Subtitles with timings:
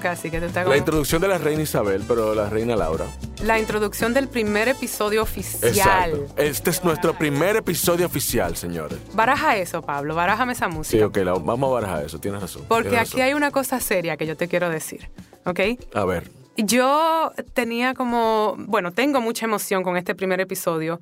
[0.00, 3.06] casi que te está La introducción de la reina Isabel, pero la reina Laura.
[3.44, 5.68] La introducción del primer episodio oficial.
[5.70, 6.34] Exacto.
[6.36, 8.98] Este es nuestro primer episodio oficial, señores.
[9.14, 10.14] Baraja eso, Pablo.
[10.16, 11.06] Barájame esa Sí, música.
[11.06, 12.62] ok, la- vamos a barajar eso, tienes razón.
[12.68, 15.08] Porque tienes aquí hay una cosa seria que yo te quiero decir.
[15.46, 15.60] ¿Ok?
[15.94, 21.00] A ver, Yo tenía como, bueno, tengo mucha emoción con este primer episodio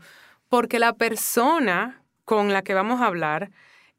[0.48, 3.51] porque la persona con la que vamos a hablar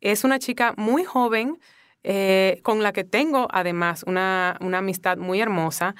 [0.01, 1.59] es una chica muy joven,
[2.03, 5.95] eh, con la que tengo además una, una amistad muy hermosa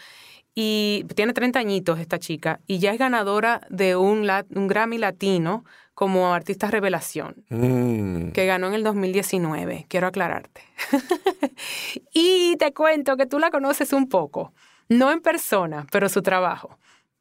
[0.55, 5.63] y tiene 30 añitos esta chica y ya es ganadora de un, un Grammy Latino
[5.93, 10.61] como artista revelación mm, que ganó en el 2019, quiero aclararte.
[12.13, 14.53] y te cuento que tú la conoces un poco,
[14.89, 16.77] no en persona, pero su trabajo.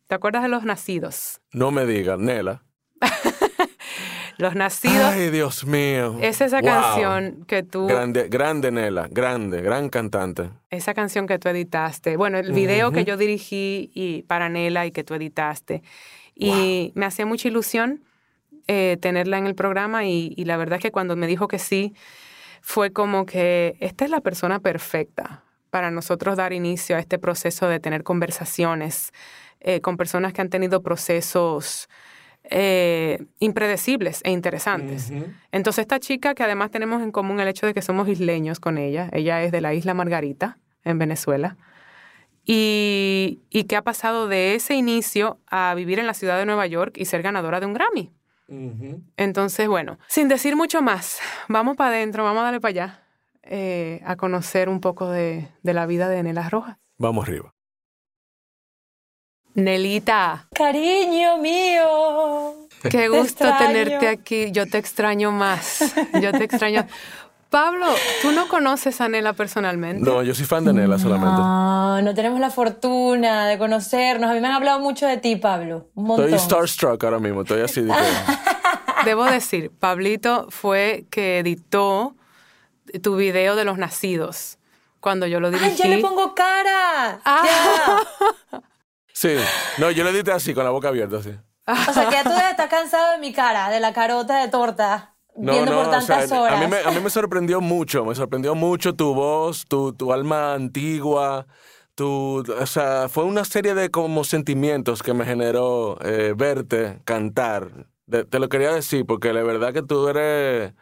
[0.06, 1.40] ¿Te acuerdas de Los Nacidos?
[1.52, 2.62] no me digas, Nela.
[4.42, 6.18] Los Nacidos Ay, Dios mío.
[6.20, 6.70] es esa Wow.
[6.70, 10.50] canción que tú, Grande, grande Nela, grande, gran cantante.
[10.68, 12.16] esa canción que tú editaste.
[12.16, 15.82] Bueno, el video que yo dirigí y para Nela y que tú editaste.
[16.34, 18.02] Y me hacía mucha ilusión
[18.66, 21.58] eh, tenerla en el programa y, y la verdad es que cuando me dijo que
[21.58, 21.94] sí,
[22.60, 27.68] fue como que esta es la persona perfecta para nosotros dar inicio a este proceso
[27.68, 29.12] de tener conversaciones
[29.60, 31.88] eh, con personas que han tenido procesos
[32.44, 35.12] eh, impredecibles e interesantes.
[35.52, 38.78] Entonces esta chica, que además tenemos en común el hecho de que somos isleños con
[38.78, 41.56] ella, ella es de la isla Margarita, en Venezuela,
[42.44, 46.66] y, y que ha pasado de ese inicio a vivir en la ciudad de Nueva
[46.66, 48.12] York y ser ganadora de un Grammy.
[49.16, 53.02] Entonces, bueno, sin decir mucho más, vamos para adentro, vamos a darle para allá
[53.44, 56.76] eh, a conocer un poco de, de la vida de Nela Rojas.
[56.98, 57.51] Vamos arriba.
[59.54, 62.68] Nelita, Cariño mío.
[62.90, 64.50] qué gusto tenerte aquí.
[64.50, 65.94] Yo te extraño más.
[66.20, 66.86] Yo te extraño.
[67.50, 67.86] Pablo,
[68.22, 70.10] ¿tú no conoces a Nela personalmente?
[70.10, 71.36] No, yo soy fan de Nela solamente.
[71.36, 74.30] No, no tenemos la fortuna de conocernos.
[74.30, 75.88] A mí me han hablado mucho de ti, Pablo.
[75.94, 76.32] Un montón.
[76.32, 77.92] Estoy starstruck ahora mismo, estoy así de
[79.04, 82.16] Debo decir, Pablito fue que editó
[83.02, 84.58] tu video de los nacidos
[85.00, 85.72] cuando yo lo dirigí.
[85.72, 87.20] ¡Ay, ya le pongo cara!
[87.24, 88.00] Ah.
[89.22, 89.36] Sí,
[89.78, 91.30] no, yo le edité así, con la boca abierta, así.
[91.66, 94.48] O sea, que ya tú debes estar cansado de mi cara, de la carota de
[94.48, 96.58] torta, No, viendo no, por o sea, tantas horas.
[96.58, 100.12] A mí, me, a mí me sorprendió mucho, me sorprendió mucho tu voz, tu, tu
[100.12, 101.46] alma antigua,
[101.94, 107.86] tu, o sea, fue una serie de como sentimientos que me generó eh, verte cantar.
[108.06, 110.72] De- te lo quería decir porque la verdad que tú eres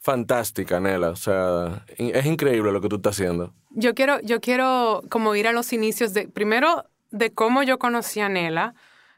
[0.00, 3.52] fantástica, Nela, o sea, in- es increíble lo que tú estás haciendo.
[3.70, 8.20] Yo quiero, yo quiero como ir a los inicios de, primero, de cómo yo conocí
[8.20, 8.74] a Nela,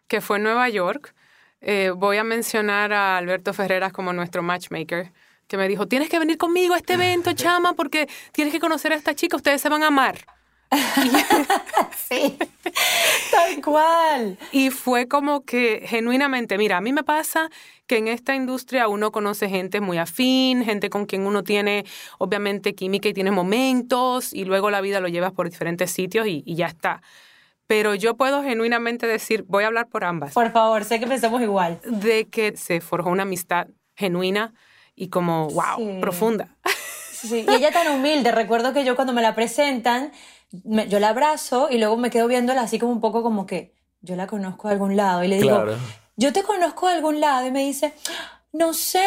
[0.09, 1.15] que fue en Nueva York.
[1.61, 5.13] Eh, voy a mencionar a Alberto Ferreras como nuestro matchmaker,
[5.47, 8.93] que me dijo, tienes que venir conmigo a este evento, chama, porque tienes que conocer
[8.93, 10.19] a esta chica, ustedes se van a amar.
[12.09, 12.37] Sí,
[13.31, 14.39] tal cual.
[14.53, 17.51] Y fue como que genuinamente, mira, a mí me pasa
[17.87, 21.85] que en esta industria uno conoce gente muy afín, gente con quien uno tiene
[22.19, 26.43] obviamente química y tiene momentos y luego la vida lo llevas por diferentes sitios y,
[26.47, 27.03] y ya está.
[27.67, 31.41] Pero yo puedo genuinamente decir, voy a hablar por ambas, Por favor, sé que pensamos
[31.43, 31.81] igual.
[31.85, 34.53] de que se forjó una amistad genuina
[34.95, 35.99] y como, wow, Sí.
[36.01, 36.57] profunda.
[37.23, 38.33] Sí, y ella tan humilde.
[38.33, 40.11] Recuerdo que yo cuando me la presentan,
[40.65, 43.75] me- yo la abrazo y luego me quedo viéndola así como un poco como que
[44.01, 45.23] yo la conozco de algún lado.
[45.23, 45.77] Y le digo, Claro.
[46.17, 47.47] yo te conozco de algún lado.
[47.47, 47.95] Y me dice,
[48.53, 49.07] no sé.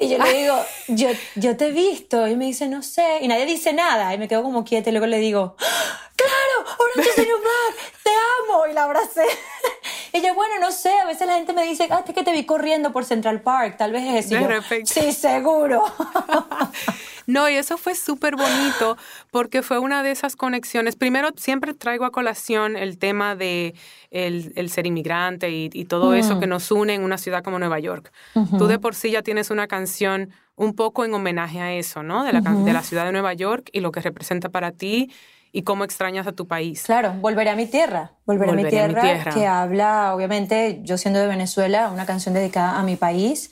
[0.00, 0.56] Y yo le digo,
[0.88, 2.26] yo, yo te he visto.
[2.28, 3.18] Y me dice, no sé.
[3.20, 4.14] Y nadie dice nada.
[4.14, 5.56] Y me quedo como quieta y luego le digo,
[6.16, 8.10] claro, Orange is the New Black, te
[8.42, 8.66] amo.
[8.66, 9.24] Y la abracé.
[10.12, 12.32] Y ella, bueno, no sé, a veces la gente me dice, ah, es que te
[12.32, 14.34] vi corriendo por Central Park, tal vez es eso.
[14.34, 14.92] Y De yo, repente.
[14.92, 15.84] Sí, seguro.
[17.28, 18.96] No, y eso fue súper bonito
[19.30, 20.96] porque fue una de esas conexiones.
[20.96, 23.74] Primero, siempre traigo a colación el tema de
[24.10, 27.58] el, el ser inmigrante y, y todo eso que nos une en una ciudad como
[27.58, 28.10] Nueva York.
[28.56, 29.87] Tú de por sí ya tienes una canción
[30.56, 32.24] un poco en homenaje a eso, ¿no?
[32.24, 35.12] De la, can- de la ciudad de Nueva York y lo que representa para ti
[35.52, 36.82] y cómo extrañas a tu país.
[36.84, 38.12] Claro, volveré a mi tierra.
[38.26, 39.40] Volveré, Volveré a, a mi mi tierra, tierra.
[39.40, 43.50] que habla, obviamente, yo siendo de Venezuela, una canción dedicada a mi país.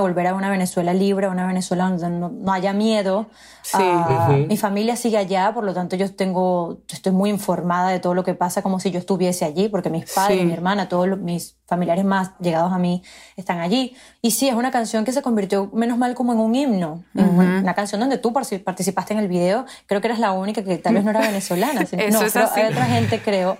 [0.00, 3.26] Volver a una Venezuela libre, a una Venezuela donde no, no haya miedo.
[3.62, 3.78] Sí.
[3.80, 8.14] Ah, Mi familia sigue allá, por lo tanto yo tengo, estoy muy informada de todo
[8.14, 10.44] lo que pasa como si yo estuviese allí, porque mis padres, Sí.
[10.46, 13.02] mi hermana, todos los- mis familiares más llegados a mí
[13.34, 13.96] están allí.
[14.22, 17.28] Y sí, es una canción que se convirtió menos mal como en un himno, en
[17.28, 19.66] una canción donde tú participaste en el video.
[19.86, 21.80] Creo que eras la única que tal vez no era venezolana.
[21.90, 22.60] Eso no, es creo- así.
[22.60, 23.58] hay otra gente creo,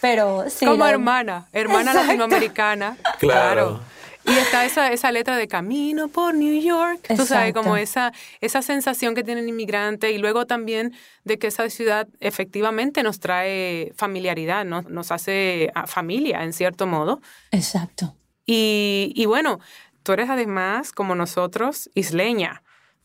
[0.00, 0.66] pero sí.
[0.66, 2.06] como la- hermana, hermana Exacto.
[2.08, 2.96] latinoamericana.
[3.20, 3.80] Claro.
[4.26, 7.60] Y está esa, esa letra de Camino por New York, tú sabes, Exacto.
[7.62, 10.94] como esa, esa sensación que tiene el inmigrante y luego también
[11.24, 14.80] de que esa ciudad efectivamente nos trae familiaridad, ¿no?
[14.82, 17.20] nos hace ah, familia en cierto modo.
[17.50, 18.16] Exacto.
[18.46, 19.60] Y, y bueno,
[20.02, 22.62] tú eres además, como nosotros, isleña,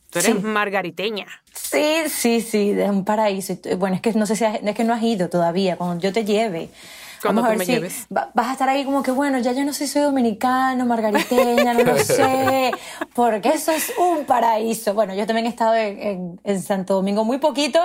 [0.09, 0.39] tú eres Sí.
[0.41, 1.27] margariteña.
[1.53, 3.57] Sí, sí, sí, de un paraíso.
[3.77, 5.75] Bueno, es que no sé si has- es que no has ido todavía.
[5.77, 6.69] Cuando yo te lleve,
[7.21, 8.07] Cuando vamos a tú ver me si lleves.
[8.15, 10.85] va- vas a estar ahí como que bueno, ya yo no sé si soy dominicano,
[10.85, 12.71] margariteña, no lo sé,
[13.13, 14.93] porque eso es un paraíso.
[14.93, 17.79] Bueno, yo también he estado en, en- en Santo Domingo muy poquito,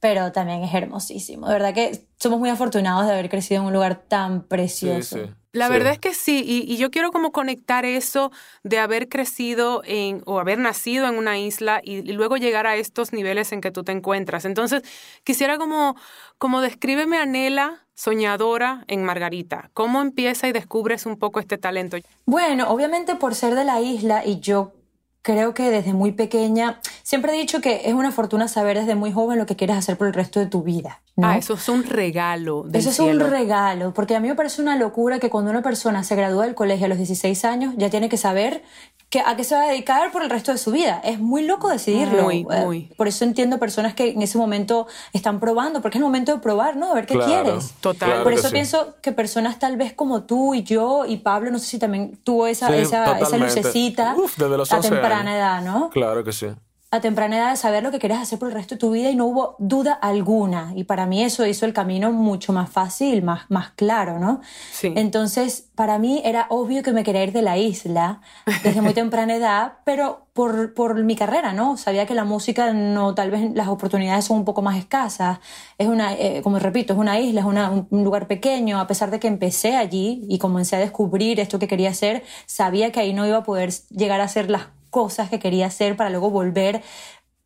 [0.00, 1.46] pero también es hermosísimo.
[1.46, 5.16] De verdad que somos muy afortunados de haber crecido en un lugar tan Sí, precioso.
[5.18, 5.30] sí.
[5.52, 5.72] La Sí.
[5.72, 8.30] verdad es que sí, y, y yo quiero como conectar eso
[8.62, 12.76] de haber crecido en o haber nacido en una isla y, y luego llegar a
[12.76, 14.44] estos niveles en que tú te encuentras.
[14.44, 14.82] Entonces,
[15.24, 15.96] quisiera como,
[16.38, 19.70] como descríbeme a Nela, soñadora en Margarita.
[19.74, 21.98] ¿Cómo empieza y descubres un poco este talento?
[22.26, 24.72] Bueno, obviamente por ser de la isla y yo
[25.22, 29.12] creo que desde muy pequeña, siempre he dicho que es una fortuna saber desde muy
[29.12, 31.00] joven lo que quieres hacer por el resto de tu vida.
[31.16, 31.28] ¿no?
[31.28, 33.24] Ah, eso es un regalo del Eso es cielo.
[33.26, 36.46] un regalo, porque a mí me parece una locura que cuando una persona se gradúa
[36.46, 38.62] del colegio a los 16 años ya tiene que saber
[39.10, 41.00] que, a qué se va a dedicar por el resto de su vida.
[41.04, 42.22] Es muy loco decidirlo.
[42.22, 42.82] Muy, Eh, muy.
[42.96, 46.38] Por eso entiendo personas que en ese momento están probando, porque es el momento de
[46.38, 46.88] probar, ¿no?
[46.90, 47.72] De ver qué Claro, quieres.
[47.80, 48.08] Total.
[48.08, 48.52] claro Por que eso sí.
[48.54, 52.16] pienso que personas tal vez como tú y yo y Pablo, no sé si también
[52.22, 55.34] tuvo esa, Sí, esa, esa lucecita Uf, desde los a 11 temprana años.
[55.34, 55.90] edad, ¿no?
[55.90, 56.46] Claro que sí.
[56.92, 59.10] A temprana edad de saber lo que querías hacer por el resto de tu vida
[59.10, 60.72] y no hubo duda alguna.
[60.74, 64.40] Y para mí eso hizo el camino mucho más fácil, más, más claro, ¿no?
[64.72, 64.92] Sí.
[64.96, 68.20] Entonces, para mí era obvio que me quería ir de la isla
[68.64, 71.76] desde muy temprana edad, pero por, por mi carrera, ¿no?
[71.76, 75.38] Sabía que la música no, tal vez las oportunidades son un poco más escasas.
[75.78, 78.80] Es una, eh, como repito, es una isla, es una- un un lugar pequeño.
[78.80, 82.90] A pesar de que empecé allí y comencé a descubrir esto que quería hacer, sabía
[82.90, 86.10] que ahí no iba a poder llegar a hacer las cosas que quería hacer para
[86.10, 86.82] luego volver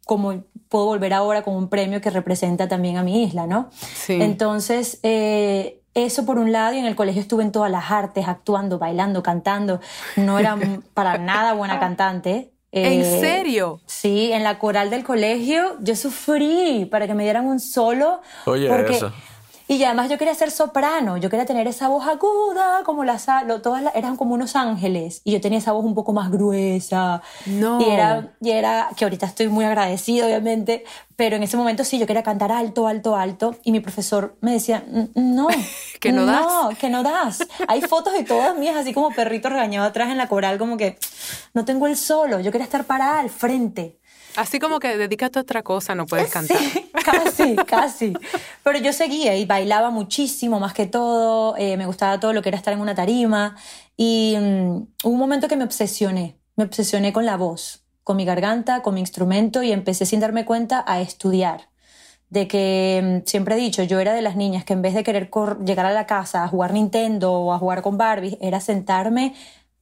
[0.06, 3.70] como puedo volver ahora con un premio que representa también a mi isla, ¿no?
[3.72, 4.18] Sí.
[4.20, 8.28] Entonces, eh, eso por un lado, y en el colegio estuve en todas las artes,
[8.28, 9.80] actuando, bailando, cantando.
[10.16, 10.58] No era
[10.94, 12.50] para nada buena cantante.
[12.72, 13.80] ¿En Eh, serio?
[13.86, 18.20] Sí, en la coral del colegio yo sufrí para que me dieran un solo.
[18.46, 19.12] Oye, porque, eso.
[19.66, 23.62] Y además yo quería ser soprano, yo quería tener esa voz aguda, como las, lo-
[23.62, 27.22] todas las- eran como unos ángeles, y yo tenía esa voz un poco más gruesa.
[27.46, 27.80] No.
[27.80, 30.84] Y era, y era, que ahorita estoy muy agradecida, obviamente,
[31.16, 34.52] pero en ese momento sí, yo quería cantar alto, alto, alto, y mi profesor me
[34.52, 35.48] decía, "Mm, no.
[36.00, 36.76] Que no das".
[36.78, 37.38] que no das.
[37.66, 40.98] Hay fotos de todas mías, así como perrito regañado atrás en la coral, como que
[41.54, 43.98] no tengo el solo, yo quería estar parada al frente.
[44.36, 46.58] Así como que dedícate a otra cosa, no puedes cantar.
[46.58, 48.12] Sí, casi, casi.
[48.62, 51.56] Pero yo seguía y bailaba muchísimo, más que todo.
[51.56, 53.56] eh, me gustaba todo lo que era estar en una tarima.
[53.96, 56.36] Y mm, hubo un momento que me obsesioné.
[56.56, 60.44] Me obsesioné con la voz, con mi garganta, con mi instrumento y empecé sin darme
[60.44, 61.68] cuenta a estudiar.
[62.28, 65.04] De que mm, siempre he dicho, yo era de las niñas que en vez de
[65.04, 65.30] querer
[65.64, 69.34] llegar a la casa a jugar Nintendo o a jugar con Barbie, era sentarme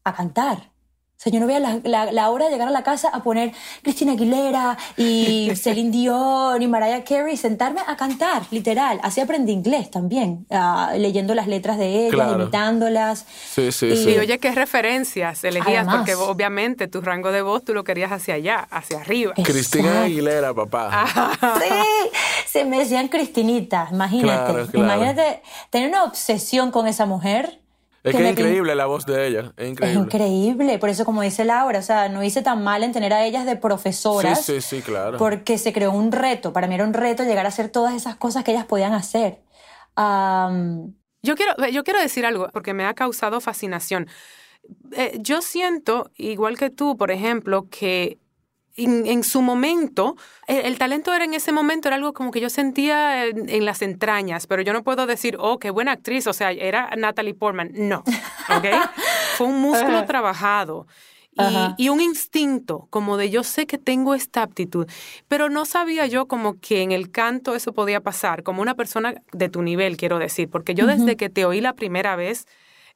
[0.04, 0.71] a cantar.
[1.22, 3.22] O sea, yo no veía la, la- la hora de llegar a la casa a
[3.22, 3.52] poner
[3.82, 8.98] Cristina Aguilera y Celine Dion y Mariah Carey y sentarme a cantar, literal.
[9.04, 12.42] Así aprendí inglés también, ah, leyendo las letras de ellas, Claro.
[12.42, 13.24] imitándolas.
[13.54, 14.10] Sí, sí, Y- sí.
[14.10, 15.86] Y oye, ¿qué referencias elegías?
[15.86, 15.96] Además.
[15.98, 19.32] Porque obviamente tu rango de voz tú lo querías hacia allá, hacia arriba.
[19.34, 20.02] Cristina.
[20.02, 21.06] Aguilera, papá.
[21.62, 24.52] Sí, se me decían Cristinita, imagínate.
[24.52, 24.86] Claro, claro.
[24.86, 27.60] Imagínate tener una obsesión con esa mujer.
[28.04, 29.52] Es que es increíble la voz de ella.
[29.56, 30.00] Es Es increíble.
[30.02, 33.24] increíble, por eso como dice Laura, o sea, no hice tan mal en tener a
[33.24, 34.44] ellas de profesoras.
[34.44, 35.18] Sí, sí, sí, claro.
[35.18, 38.16] Porque se creó un reto, para mí era un reto llegar a hacer todas esas
[38.16, 39.40] cosas que ellas podían hacer.
[41.24, 44.08] Yo quiero, yo quiero decir algo porque me ha causado fascinación.
[44.92, 48.18] Eh, yo siento, igual que tú, por ejemplo, que
[48.76, 52.40] en, en su momento, el, el talento era en ese momento, era algo como que
[52.40, 56.26] yo sentía en, en las entrañas, pero yo no puedo decir, oh, qué buena actriz,
[56.26, 57.70] o sea, era Natalie Portman.
[57.74, 57.98] No,
[58.48, 58.64] ¿ok?
[59.36, 60.86] Fue un músculo trabajado.
[61.34, 64.86] Y, y un instinto como de yo sé que tengo esta aptitud,
[65.28, 69.14] pero no sabía yo como que en el canto eso podía pasar, como una persona
[69.32, 72.46] de tu nivel, quiero decir, porque yo desde que te oí la primera vez,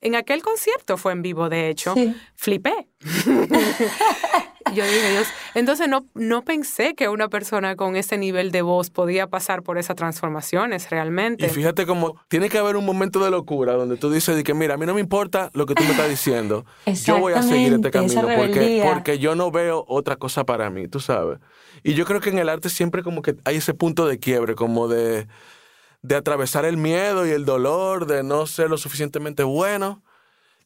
[0.03, 1.95] En aquel concierto fue en vivo, de hecho.
[1.95, 2.15] Sí.
[2.35, 2.87] Flipé.
[4.75, 5.29] Yo dije, Dios.
[5.55, 9.79] Entonces no, no pensé que una persona con ese nivel de voz podía pasar por
[9.79, 11.47] esas transformaciones realmente.
[11.47, 14.55] Y fíjate cómo tiene que haber un momento de locura donde tú dices de que
[14.55, 16.65] mira, a mí no me importa lo que tú me estás diciendo.
[17.05, 20.89] Yo voy a seguir este camino porque, porque yo no veo otra cosa para mí,
[20.89, 21.39] tú sabes.
[21.83, 24.55] Y yo creo que en el arte siempre como que hay ese punto de quiebre,
[24.55, 25.27] como de,
[26.03, 30.03] de atravesar el miedo y el dolor, de no ser lo suficientemente bueno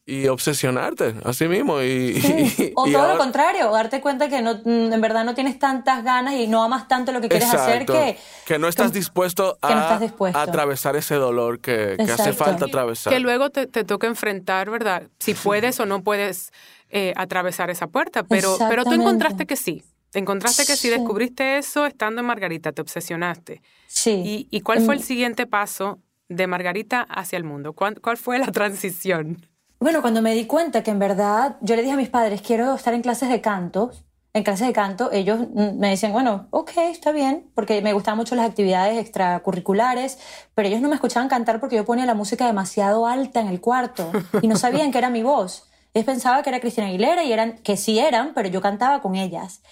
[0.05, 1.81] y obsesionarte así mismo.
[1.81, 2.73] Y, Sí.
[2.75, 5.59] O y todo ahora- lo contrario, darte cuenta que no, mm, en verdad no tienes
[5.59, 8.17] tantas ganas y no amas tanto lo que quieres hacer que...
[8.59, 10.39] no estás que- dispuesto a, que no estás dispuesto.
[10.39, 13.13] a atravesar ese dolor que, que hace falta atravesar.
[13.13, 15.03] Que luego te, te toca enfrentar, ¿verdad?
[15.19, 16.51] Si puedes o no puedes
[16.89, 19.83] eh, atravesar esa puerta, pero, pero tú encontraste que sí.
[20.13, 20.89] Encontraste que sí, Sí.
[20.89, 23.61] descubriste eso estando en Margarita, te obsesionaste.
[23.87, 24.11] Sí.
[24.25, 25.03] ¿Y, y cuál fue el Mm.
[25.03, 27.71] siguiente paso de Margarita hacia el mundo?
[27.71, 29.45] ¿Cuál, cuál fue la transición?
[29.81, 32.75] Bueno, cuando me di cuenta que en verdad yo le dije a mis padres, quiero
[32.75, 33.89] estar en clases de canto,
[34.31, 38.19] en clases de canto, ellos mm, me decían, bueno, ok, está bien, porque me gustaban
[38.19, 40.19] mucho las actividades extracurriculares,
[40.53, 43.59] pero ellos no me escuchaban cantar porque yo ponía la música demasiado alta en el
[43.59, 44.11] cuarto
[44.43, 45.67] y no sabían que era mi voz.
[45.95, 49.15] Ellos pensaban que era Cristina Aguilera y eran, que sí eran, pero yo cantaba con
[49.15, 49.63] ellas.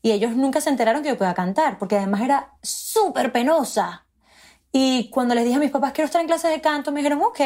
[0.00, 4.06] Y ellos nunca se enteraron que yo podía cantar, porque además era súper penosa.
[4.70, 7.20] Y cuando les dije a mis papás, quiero estar en clases de canto, me dijeron,
[7.20, 7.40] ok.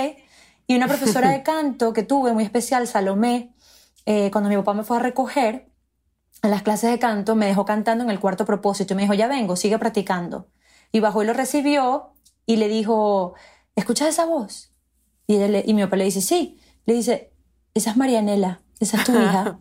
[0.71, 3.53] Y una profesora de canto que tuve muy especial, Salomé,
[4.07, 5.69] eh, cuando mi papá me fue a recoger
[6.43, 9.15] en las clases de canto, me dejó cantando en el cuarto propósito y me dijo,
[9.15, 10.49] ya vengo, sigue practicando.
[10.93, 12.15] Y bajó y lo recibió
[12.47, 13.35] y le dijo,
[13.75, 14.73] ¿escuchas esa voz?
[15.27, 16.61] Y, le- y mi papá le dice, sí.
[16.87, 17.33] Le dice,
[17.75, 19.59] esa es Marianela, esa es tu hija.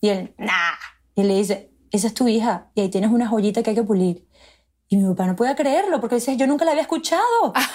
[0.00, 0.74] y él, nah.
[1.16, 3.76] Y él le dice, esa es tu hija y ahí tienes una joyita que hay
[3.76, 4.26] que pulir.
[4.88, 7.22] Y mi papá no podía creerlo porque decía, yo nunca la había escuchado.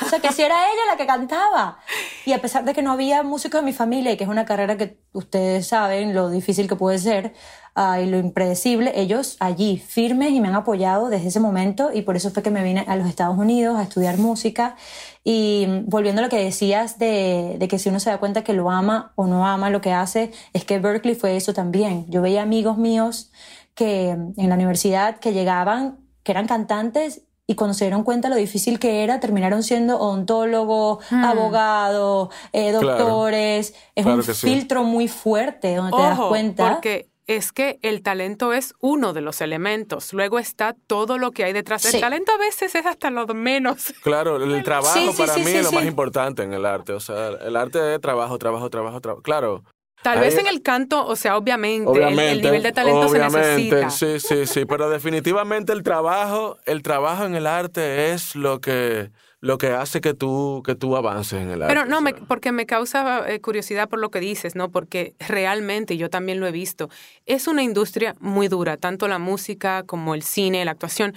[0.06, 1.78] O sea, que si era ella la que cantaba.
[2.26, 4.46] Y a pesar de que no había músicos en mi familia y que es una
[4.46, 7.34] carrera que ustedes saben lo difícil que puede ser
[7.76, 12.04] ah, y lo impredecible, ellos allí firmes y me han apoyado desde ese momento y
[12.04, 14.78] por eso fue que me vine a los Estados Unidos a estudiar música.
[15.26, 18.54] Y volviendo a lo que decías de, de que si uno se da cuenta que
[18.54, 22.06] lo ama o no ama lo que hace, es que Berkeley fue eso también.
[22.10, 23.32] Yo veía amigos míos
[23.76, 28.36] que en la universidad que llegaban que eran cantantes y cuando se dieron cuenta lo
[28.36, 32.88] difícil que era, terminaron siendo odontólogos, abogados, eh, Claro.
[33.06, 33.74] doctores.
[33.96, 34.34] Es Claro un sí.
[34.34, 36.72] filtro muy fuerte donde te das cuenta.
[36.74, 40.12] porque es que el talento es uno de los elementos.
[40.14, 41.82] Luego está todo lo que hay detrás.
[41.84, 41.96] Sí.
[41.98, 43.94] El talento a veces es hasta lo de menos.
[44.04, 45.76] Claro, el trabajo Sí, para sí, mí sí, es lo sí.
[45.76, 46.94] más importante en el arte.
[46.94, 49.22] O sea, el arte es trabajo, trabajo, trabajo, trabajo.
[49.24, 49.64] Claro.
[50.04, 53.02] Tal Ahí- vez en el canto, o sea, obviamente, el- Obviamente, el, nivel de talento
[53.02, 53.90] obviamente, se necesita.
[53.92, 59.12] sí, sí, sí, pero definitivamente el trabajo, el trabajo en el arte es lo que,
[59.42, 61.74] lo que hace que tú, que tú avances en el arte.
[61.76, 64.70] Pero no, o me- porque me causa eh, curiosidad por lo que dices, ¿no?
[64.72, 66.90] Porque realmente, yo también lo he visto,
[67.28, 71.14] es una industria muy dura, tanto la música como el cine, la actuación.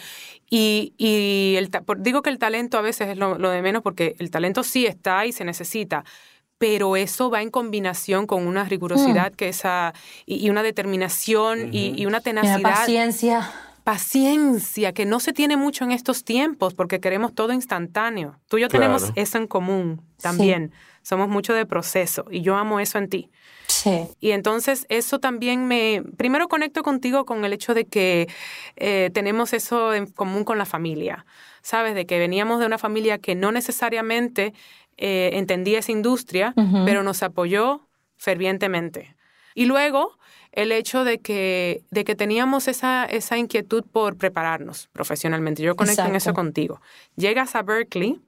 [0.50, 4.14] Y, y el, digo que el talento a veces es lo, lo de menos porque
[4.18, 6.04] el talento sí está y se necesita.
[6.58, 9.92] Pero eso va en combinación con una rigurosidad que esa,
[10.24, 13.50] y, y una determinación y, y una Y tenacidad la paciencia.
[13.82, 18.38] paciencia que no se tiene mucho en estos tiempos porque queremos todo instantáneo.
[18.48, 18.82] Tú y yo Claro.
[18.84, 20.72] tenemos eso en común también.
[21.02, 23.30] Somos mucho de proceso y yo amo eso en ti.
[23.66, 24.06] Sí.
[24.20, 28.28] Y entonces eso también me, primero conecto contigo con el hecho de que
[28.76, 31.26] eh, tenemos eso en común con la familia,
[31.62, 31.94] ¿sabes?
[31.94, 34.54] De que veníamos de una familia que no necesariamente
[34.96, 39.14] eh, entendía esa industria, pero nos apoyó fervientemente.
[39.54, 40.18] Y luego
[40.52, 45.62] el hecho de que, de que teníamos esa, esa inquietud por prepararnos profesionalmente.
[45.62, 46.34] Yo conecto en eso Exacto.
[46.40, 46.80] contigo.
[47.16, 48.20] Llegas a Berkeley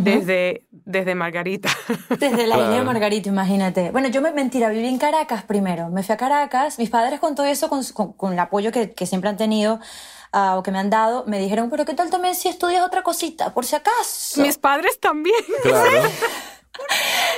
[0.00, 1.70] desde, desde Margarita.
[2.10, 2.82] Desde la isla de.
[2.82, 3.90] Margarita, imagínate.
[3.90, 5.88] Bueno, yo me mentira, viví en Caracas primero.
[5.88, 6.78] Me fui a Caracas.
[6.78, 9.80] Mis padres con todo eso, con, con- con el apoyo que, que siempre han tenido
[10.32, 13.02] ah, o que me han dado, me dijeron, pero ¿qué tal también si estudias otra
[13.02, 13.52] cosita?
[13.52, 14.40] Por si acaso.
[14.40, 15.44] Mis padres también.
[15.62, 16.02] Claro.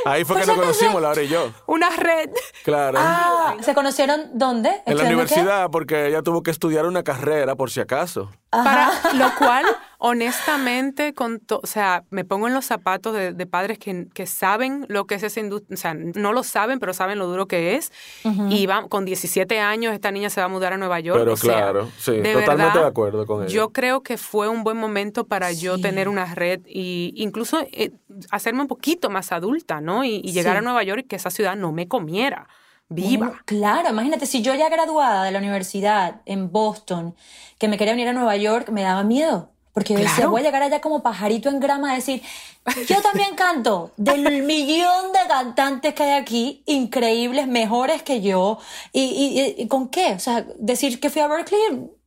[0.04, 1.50] Ahí fue que nos conocimos, Laura y yo.
[1.66, 2.30] Una red.
[2.64, 2.98] Claro.
[3.00, 4.70] Ah, ¿se conocieron dónde?
[4.86, 8.30] en la universidad, porque ella tuvo que estudiar una carrera, por si acaso.
[8.50, 9.64] Para lo cual,
[9.98, 14.26] honestamente, con to- o sea, me pongo en los zapatos de, de padres que, que
[14.26, 17.46] saben lo que es esa industria, o sea, no lo saben, pero saben lo duro
[17.46, 17.92] que es.
[18.50, 21.18] Y va, con 17 años esta niña se va a mudar a Nueva York.
[21.18, 23.52] Pero o sea, claro, sí, de totalmente verdad, de acuerdo con ella.
[23.52, 27.92] Yo creo que fue un buen momento para yo tener una red y incluso eh,
[28.30, 29.91] hacerme un poquito más adulta, ¿no?
[30.04, 30.58] Y, y llegar Sí.
[30.58, 32.48] a Nueva York y que esa ciudad no me comiera
[32.88, 33.26] viva.
[33.28, 37.14] Bueno, claro, imagínate, si yo ya graduada de la universidad en Boston,
[37.58, 39.48] que me quería venir a Nueva York, me daba miedo.
[39.74, 40.32] Porque yo decía, Claro.
[40.32, 42.20] voy a llegar allá como pajarito en grama a decir,
[42.86, 48.58] yo también canto del millón de cantantes que hay aquí, increíbles, mejores que yo.
[48.92, 50.12] ¿Y, y- y con qué?
[50.12, 51.58] O sea, decir que fui a Berkeley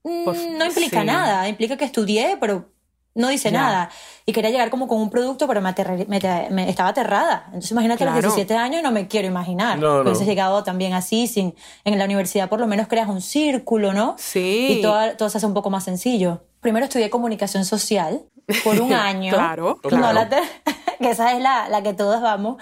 [0.04, 1.08] mm, Por- no implica sí.
[1.08, 2.70] nada, implica que estudié, pero
[3.15, 3.62] no dice Ya.
[3.62, 3.89] nada.
[4.25, 6.19] Y quería llegar como con un producto, pero me, aterré- me,
[6.51, 7.43] me- estaba aterrada.
[7.48, 8.27] Entonces imagínate a los Claro.
[8.29, 9.79] 17 años, no me quiero imaginar.
[9.79, 10.10] No, no.
[10.10, 14.15] Hubieses llegado también así, sin, en la universidad por lo menos creas un círculo, ¿no?
[14.19, 14.77] Sí.
[14.77, 16.43] Y todo, todo se hace un poco más sencillo.
[16.60, 18.24] Primero estudié comunicación social
[18.63, 19.31] por un año.
[19.34, 20.13] Claro, No claro.
[20.13, 20.29] la
[21.00, 22.57] que esa es la, la que todas vamos.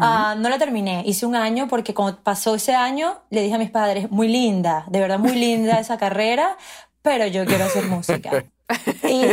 [0.00, 1.02] Ah, no la terminé.
[1.06, 4.84] Hice un año porque cuando pasó ese año, le dije a mis padres, muy linda,
[4.88, 6.56] de verdad muy linda esa carrera,
[7.02, 8.44] pero yo quiero hacer música.
[9.08, 9.24] y,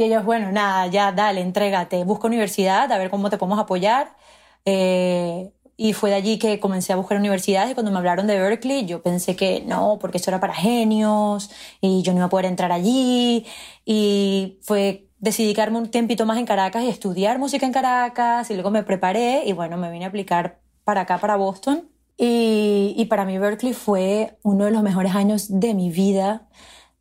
[0.00, 4.16] y ellos, bueno, nada, ya dale, entrégate, busca universidad, a ver cómo te podemos apoyar.
[4.64, 8.38] Eh, y fue de allí que comencé a buscar universidades y cuando me hablaron de
[8.38, 11.50] Berkeley yo pensé que no, porque eso era para genios
[11.82, 13.46] y yo no iba a poder entrar allí
[13.84, 18.54] y fue decidí quedarme un tiempito más en Caracas y estudiar música en Caracas y
[18.54, 23.04] luego me preparé y bueno, me vine a aplicar para acá, para Boston y, y
[23.06, 26.48] para mí Berkeley fue uno de los mejores años de mi vida.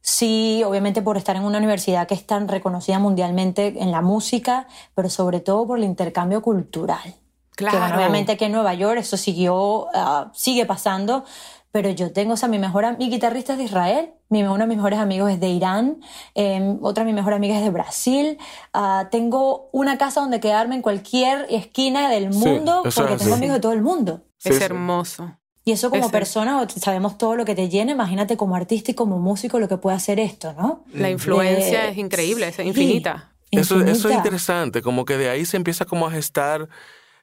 [0.01, 4.67] Sí, obviamente por estar en una universidad que es tan reconocida mundialmente en la música,
[4.95, 7.15] pero sobre todo por el intercambio cultural.
[7.55, 7.97] Que bueno, Claro.
[7.97, 11.25] obviamente aquí en Nueva York eso siguió, ah, sigue pasando,
[11.71, 14.67] pero yo tengo, o sea, mi mejor mi guitarrista es de Israel, mi, uno de
[14.67, 16.01] mis mejores amigos es de Irán,
[16.33, 18.37] eh, otra de mis mejores amigas es de Brasil,
[18.73, 23.55] ah, tengo una casa donde quedarme en cualquier esquina del mundo porque es tengo amigos
[23.55, 24.21] de todo el mundo.
[24.37, 24.63] Sí, es sí.
[24.63, 25.38] hermoso.
[25.69, 28.93] Y eso como Ese- persona, sabemos todo lo que te llena, imagínate como artista y
[28.95, 30.83] como músico lo que puede hacer esto, ¿no?
[30.93, 33.31] La influencia De- es increíble, es Sí, infinita.
[33.51, 36.67] Eso, eso es interesante, como que de ahí se empieza como a gestar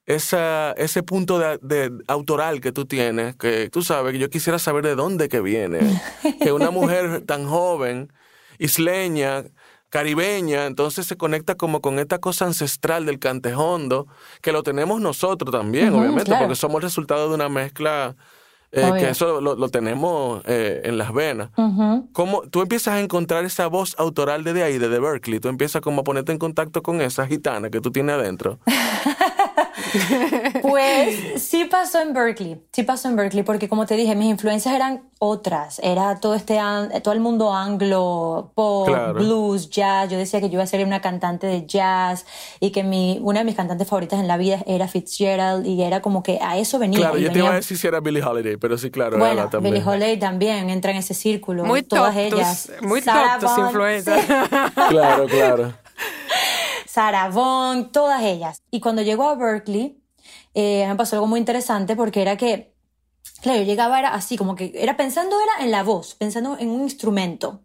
[0.07, 4.59] esa, ese punto de, de autoral que tú tienes, que tú sabes, que yo quisiera
[4.61, 5.81] saber de dónde que viene.
[6.41, 8.12] que una mujer tan joven,
[8.59, 9.45] isleña,
[9.88, 14.07] caribeña, entonces se conecta como con esta cosa ancestral del cantejondo,
[14.43, 16.43] que lo tenemos nosotros también, obviamente, claro.
[16.47, 18.17] porque somos el resultado de una mezcla
[18.76, 21.50] eh, que eso lo, lo tenemos eh, en las venas.
[22.12, 25.40] ¿Cómo tú empiezas a encontrar esa voz autoral desde ahí, desde Berkeley?
[25.40, 28.59] Tú empiezas como a ponerte en contacto con esa gitana que tú tienes adentro.
[30.62, 34.74] Pues sí pasó en Berkeley, sí pasó en Berkeley, porque como te dije, mis influencias
[34.74, 39.14] eran otras, era todo este an- todo el mundo anglo, pop, Claro.
[39.14, 40.11] blues, jazz.
[40.11, 42.26] Yo decía que yo iba a ser una cantante de jazz
[42.61, 46.00] y que mi una de mis cantantes favoritas en la vida era Fitzgerald y era
[46.02, 46.98] como que a eso venía.
[46.98, 49.18] claro, y yo te iba a venía- decir si era Billie Holiday, pero sí, claro,
[49.18, 49.74] bueno, era también.
[49.74, 51.64] Billie Holiday también entra en ese círculo.
[51.64, 52.72] Muy todas top tus- ellas.
[52.82, 54.20] muy Sarah top tus influencias.
[54.20, 54.26] sí.
[54.90, 55.72] Claro, claro.
[56.96, 58.62] Sarah Vaughan, todas ellas.
[58.70, 60.02] Y cuando llegó a Berkeley,
[60.54, 62.74] eh, me pasó algo muy interesante porque era que,
[63.42, 66.70] claro, yo llegaba era así, como que era pensando era en la voz, pensando en
[66.70, 67.61] un instrumento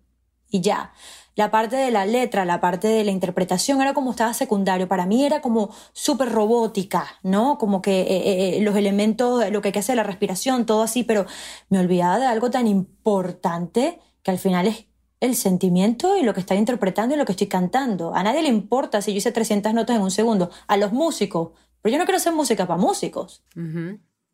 [0.50, 0.92] y ya.
[1.36, 4.90] La parte de la letra, la parte de la interpretación era como estaba secundario.
[4.90, 7.58] Para mí era como súper robótica, ¿no?
[7.58, 11.04] Como que eh, eh, los elementos, lo que hay que hacer, la respiración, todo así,
[11.04, 11.26] pero
[11.70, 14.88] me olvidaba de algo tan importante que al final es
[15.22, 18.14] el sentimiento y lo que estoy interpretando y lo que estoy cantando.
[18.14, 20.50] A nadie le importa si yo hice 300 notas en un segundo.
[20.68, 21.52] A los músicos.
[21.82, 23.44] Pero yo no quiero hacer música para músicos.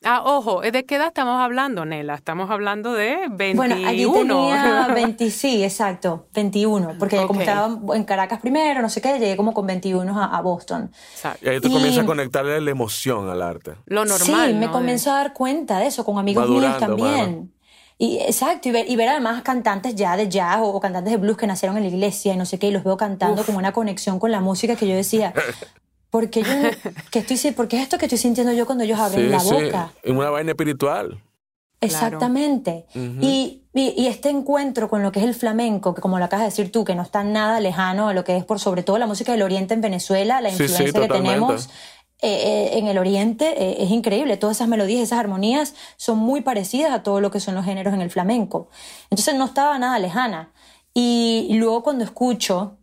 [0.04, 2.13] Ah, ojo, ¿de qué edad estamos hablando, Nela?
[2.13, 3.56] Estamos hablando de 21.
[3.56, 6.95] Bueno, allí tenía 20, sí, exacto, 21.
[7.00, 10.41] Porque como estaba en Caracas primero, no sé qué, llegué como con 21 a, a
[10.41, 10.91] Boston.
[11.13, 11.45] Exacto.
[11.45, 13.71] Y ahí tú Y- comienzas a conectarle la emoción al arte.
[13.86, 14.71] Lo normal, sí, me ¿no?
[14.71, 17.52] comencé a dar cuenta de eso con amigos míos también.
[17.99, 21.17] Y exacto, y ver, y ver además cantantes ya de jazz o, o cantantes de
[21.17, 23.57] blues que nacieron en la iglesia y no sé qué, y los veo cantando como
[23.57, 25.33] una conexión con la música que yo decía,
[26.12, 26.49] ¿por qué, yo,
[27.12, 29.29] que estoy, si- ¿por qué es esto que estoy sintiendo yo cuando ellos abren Sí,
[29.29, 29.51] la sí.
[29.51, 29.91] boca?
[30.03, 31.21] En una vaina espiritual.
[31.81, 32.86] Exactamente.
[32.95, 36.45] y, y, y este encuentro con lo que es el flamenco, que como lo acabas
[36.45, 38.97] de decir tú, que no está nada lejano a lo que es por sobre todo
[38.97, 41.29] la música del Oriente en Venezuela, la Sí, sí, influencia que totalmente.
[41.36, 41.69] tenemos
[42.21, 44.38] eh, eh, en el Oriente eh, es increíble.
[44.38, 47.93] Todas esas melodías, esas armonías son muy parecidas a todo lo que son los géneros
[47.93, 48.69] en el flamenco.
[49.10, 50.51] Entonces no estaba nada lejana.
[50.93, 52.77] Y luego cuando escucho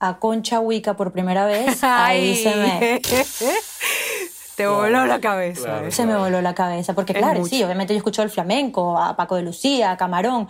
[0.00, 2.36] a Concha Huica por primera vez, ahí Ay.
[2.42, 3.00] se me,
[4.56, 5.62] Te voló la cabeza.
[5.64, 5.90] claro.
[5.90, 6.94] se me voló la cabeza.
[6.94, 7.50] Porque Es claro, mucho.
[7.50, 10.48] sí, obviamente yo escucho el flamenco, a Paco de Lucía, a Camarón.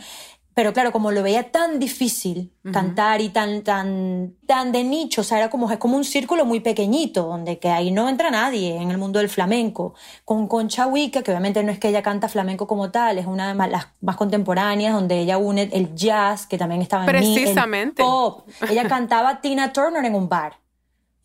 [0.57, 5.25] Pero claro, como lo veía tan difícil cantar y tan, tan, tan de nicho, o
[5.25, 8.75] sea, era como, es como un círculo muy pequeñito, donde que ahí no entra nadie
[8.75, 9.93] en el mundo del flamenco.
[10.25, 13.53] Con Concha Huica, que obviamente no es que ella canta flamenco como tal, es una
[13.53, 17.43] de las más contemporáneas, donde ella une el jazz, que también estaba en mí, el
[17.43, 18.03] Precisamente.
[18.03, 18.49] pop.
[18.71, 20.55] Ella cantaba Tina Turner en un bar.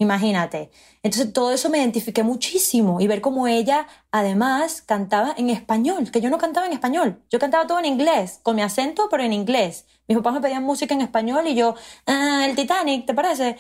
[0.02, 0.72] Imagínate.
[1.04, 6.22] Entonces todo eso me identifiqué muchísimo y ver cómo ella además cantaba en español, que
[6.22, 9.32] yo no cantaba en español, yo cantaba todo en inglés, con mi acento, pero en
[9.32, 9.86] inglés.
[10.08, 11.76] Mis papás me pedían música en español y yo,
[12.08, 13.58] ah, el Titanic, ¿te parece?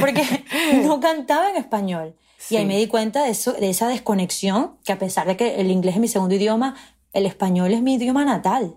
[0.00, 0.24] Porque
[0.84, 2.16] no cantaba en español.
[2.50, 5.60] Y ahí me di cuenta de, eso, de esa desconexión, que a pesar de que
[5.60, 6.74] el inglés es mi segundo idioma,
[7.12, 8.74] el español es mi idioma natal.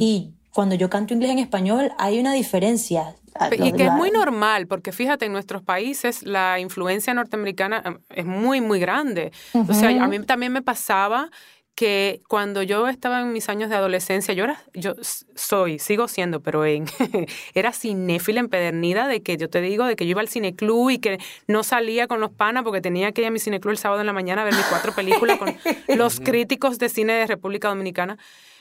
[0.00, 3.14] Y cuando yo canto inglés en español hay una diferencia.
[3.52, 8.24] Y que es muy normal, porque fíjate, en nuestros países la influencia norteamericana em, es
[8.24, 9.32] muy, muy grande.
[9.52, 11.30] O sea, a mí también me pasaba
[11.74, 14.94] que cuando yo estaba en mis años de adolescencia, yo era, yo
[15.34, 16.84] soy, sigo siendo, pero en,
[17.54, 20.98] era cinéfila empedernida de que yo te digo, de que yo iba al cineclub y
[20.98, 21.18] que
[21.48, 24.06] no salía con los panas porque tenía que ir a mi cineclub el sábado en
[24.06, 25.56] la mañana a ver mis cuatro películas con
[25.96, 28.18] los críticos de cine de República Dominicana,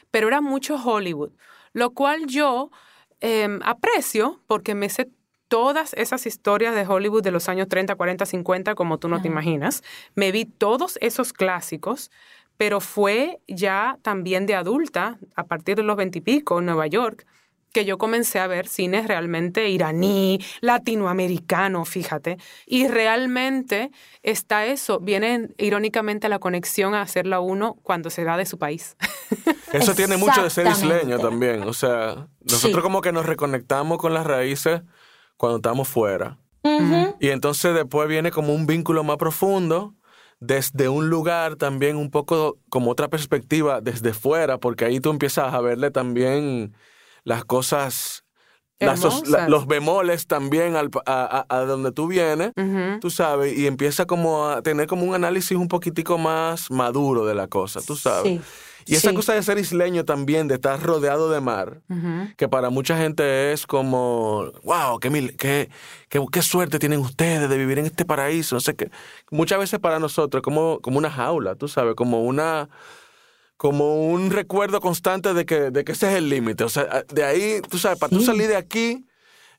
[0.09, 1.31] pero era mucho Hollywood,
[1.73, 2.71] lo cual yo
[3.19, 5.09] Em, aprecio porque me sé
[5.47, 9.27] todas esas historias de Hollywood de los años 30, 40, 50, como tú no te
[9.27, 9.83] imaginas.
[10.15, 12.09] Me vi todos esos clásicos,
[12.57, 17.27] pero fue ya también de adulta, a partir de los veintipico en Nueva York,
[17.73, 22.37] que yo comencé a ver cines realmente iraní, latinoamericano, fíjate.
[22.65, 28.45] Y realmente está eso, viene irónicamente la conexión a hacerla uno cuando se va de
[28.45, 28.95] su país.
[29.73, 31.63] Eso tiene mucho de ser isleño también.
[31.63, 34.83] O sea, nosotros como que nos reconectamos con las raíces
[35.35, 36.37] cuando estamos fuera.
[37.19, 39.95] Y entonces después viene como un vínculo más profundo
[40.39, 45.53] desde un lugar también un poco como otra perspectiva desde fuera, porque ahí tú empiezas
[45.53, 46.73] a verle también
[47.23, 48.23] las cosas,
[49.47, 52.51] los bemoles también a, donde tú vienes,
[52.99, 57.35] tú sabes, y empieza como a tener como un análisis un poquitico más maduro de
[57.35, 58.41] la cosa, tú sabes.
[58.85, 61.81] Y esa cosa de ser isleño también, de estar rodeado de mar,
[62.37, 65.69] que para mucha gente es como, wow, qué, mil, qué,
[66.09, 68.55] qué, suerte tienen ustedes de vivir en este paraíso.
[68.55, 68.91] No sé qué.
[69.31, 72.69] Muchas veces para nosotros es como, como una jaula, tú sabes, como una
[73.57, 76.63] como un recuerdo constante de que, de que ese es el límite.
[76.63, 79.05] O sea, de ahí, tú sabes, para tú salir de aquí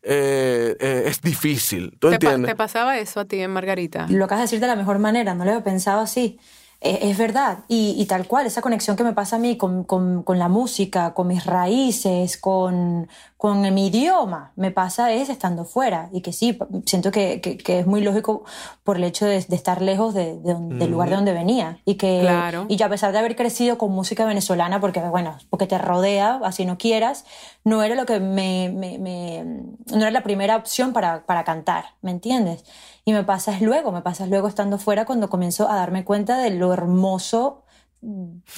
[0.02, 1.96] eh, eh, es difícil.
[1.98, 2.50] ¿Tú ¿Te, entiendes?
[2.50, 4.06] ¿Te pasaba eso a ti, en Margarita?
[4.10, 6.38] Lo acabas de decir de la mejor manera, no lo había pensado así.
[6.82, 10.22] E, es, verdad, y, tal cual, esa conexión que me pasa a mí con, con,
[10.22, 13.08] con la música, con mis raíces, con,
[13.44, 16.08] con mi idioma, me pasa es estando fuera.
[16.14, 18.44] Y que sí, siento que, que, es muy lógico
[18.84, 21.78] por el hecho de, estar lejos de, del lugar de donde venía.
[21.84, 22.64] Y que claro.
[22.70, 26.40] y yo, a pesar de haber crecido con música venezolana, porque bueno, porque te rodea,
[26.42, 27.26] así no quieras,
[27.64, 31.84] no era lo que me, me, me no era la primera opción para, para cantar,
[32.00, 32.64] ¿me entiendes?
[33.04, 36.48] Y me pasas luego, me pasas luego estando fuera cuando comienzo a darme cuenta de
[36.48, 37.63] lo hermoso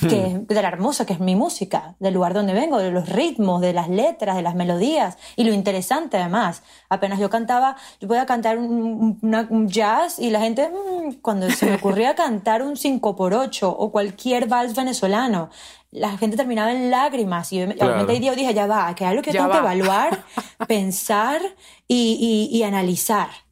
[0.00, 3.60] que de la hermosa que es mi música, del lugar donde vengo, de los ritmos,
[3.60, 6.62] de las letras, de las melodías y lo interesante además.
[6.88, 11.76] Apenas yo cantaba, yo podía cantar un, jazz y la gente, mm, cuando se me
[11.76, 15.50] ocurría cantar un 5 por 8 o cualquier vals venezolano,
[15.92, 19.32] la gente terminaba en lágrimas y obviamente yo dije, ya va, que es algo que
[19.32, 20.24] tengo que evaluar,
[20.66, 21.40] pensar
[21.88, 23.45] y, y analizar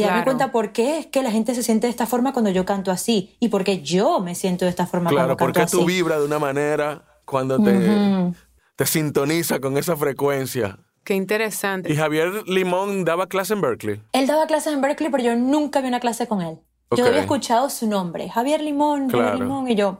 [0.00, 2.50] y darme cuenta por qué es que la gente se siente de esta forma cuando
[2.50, 5.70] yo canto así y por qué yo me siento de esta forma cuando canto así.
[5.70, 8.34] Claro, porque tú vibras de una manera cuando te,
[8.76, 10.78] te sintoniza con esa frecuencia.
[11.02, 11.90] Qué interesante.
[11.90, 14.02] ¿Y Javier Limón daba clase en Berkeley?
[14.12, 16.58] Él daba clases en Berkeley, pero yo nunca vi una clase con él.
[16.94, 19.98] Yo había escuchado su nombre, Javier Limón, Javier Limón, y yo,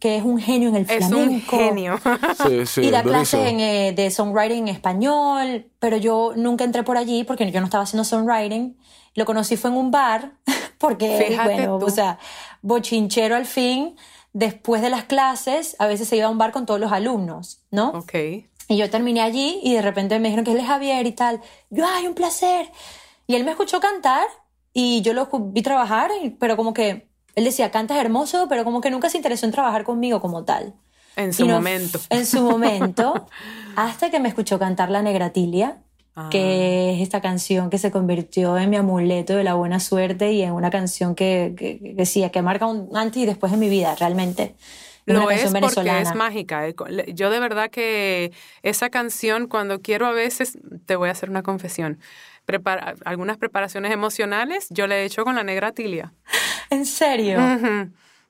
[0.00, 1.16] que es un genio en el flamenco.
[1.16, 2.00] Es un genio.
[2.46, 6.96] sí, sí, y da clases eh, de songwriting en español, pero yo nunca entré por
[6.96, 8.76] allí porque yo no estaba haciendo songwriting.
[9.20, 10.32] Lo conocí fue en un bar,
[10.78, 12.18] porque, bueno, o sea,
[12.62, 13.96] bochinchero al fin.
[14.32, 17.60] Después de las clases, a veces se iba a un bar con todos los alumnos,
[17.70, 17.90] ¿no?
[17.90, 18.14] Ok.
[18.66, 21.42] Y yo terminé allí y de repente me dijeron que él es Javier y tal.
[21.68, 22.70] Yo, ay, un placer.
[23.26, 24.26] Y él me escuchó cantar
[24.72, 28.90] y yo lo vi trabajar, pero como que él decía, cantas hermoso, pero como que
[28.90, 30.72] nunca se interesó en trabajar conmigo como tal.
[31.16, 32.00] En su momento.
[32.08, 33.26] En su momento,
[33.76, 35.82] hasta que me escuchó cantar La Negratilia
[36.30, 36.94] que ah.
[36.94, 40.52] es esta canción que se convirtió en mi amuleto de la buena suerte y en
[40.52, 44.54] una canción que, que, decía que marca un antes y después en mi vida, realmente.
[45.06, 46.68] Lo es porque es mágica.
[46.68, 46.74] Eh,
[47.14, 51.42] yo de verdad que esa canción, cuando quiero a veces, te voy a hacer una
[51.42, 51.98] confesión,
[52.44, 56.12] Prepara, algunas preparaciones emocionales, yo le he hecho con la negra Tilia.
[56.70, 57.38] ¿En serio?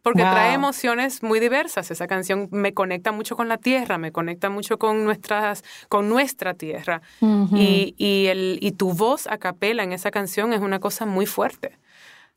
[0.03, 1.91] Porque trae emociones muy diversas.
[1.91, 6.55] Esa canción me conecta mucho con la tierra, me conecta mucho con, nuestras, con nuestra
[6.55, 7.03] tierra.
[7.21, 11.27] y, y, el, y tu voz a capela en esa canción es una cosa muy
[11.27, 11.79] fuerte.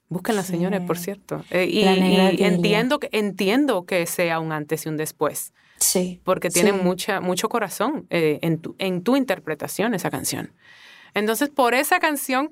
[0.09, 1.43] Busquen las señores, por cierto.
[1.49, 1.83] Eh, y,
[2.43, 5.53] entiendo, que, entiendo que sea un antes y un después.
[5.77, 6.21] Sí.
[6.23, 10.53] Porque tiene mucha, mucho corazón eh, en, tu, en tu interpretación esa canción.
[11.13, 12.51] Entonces, por esa canción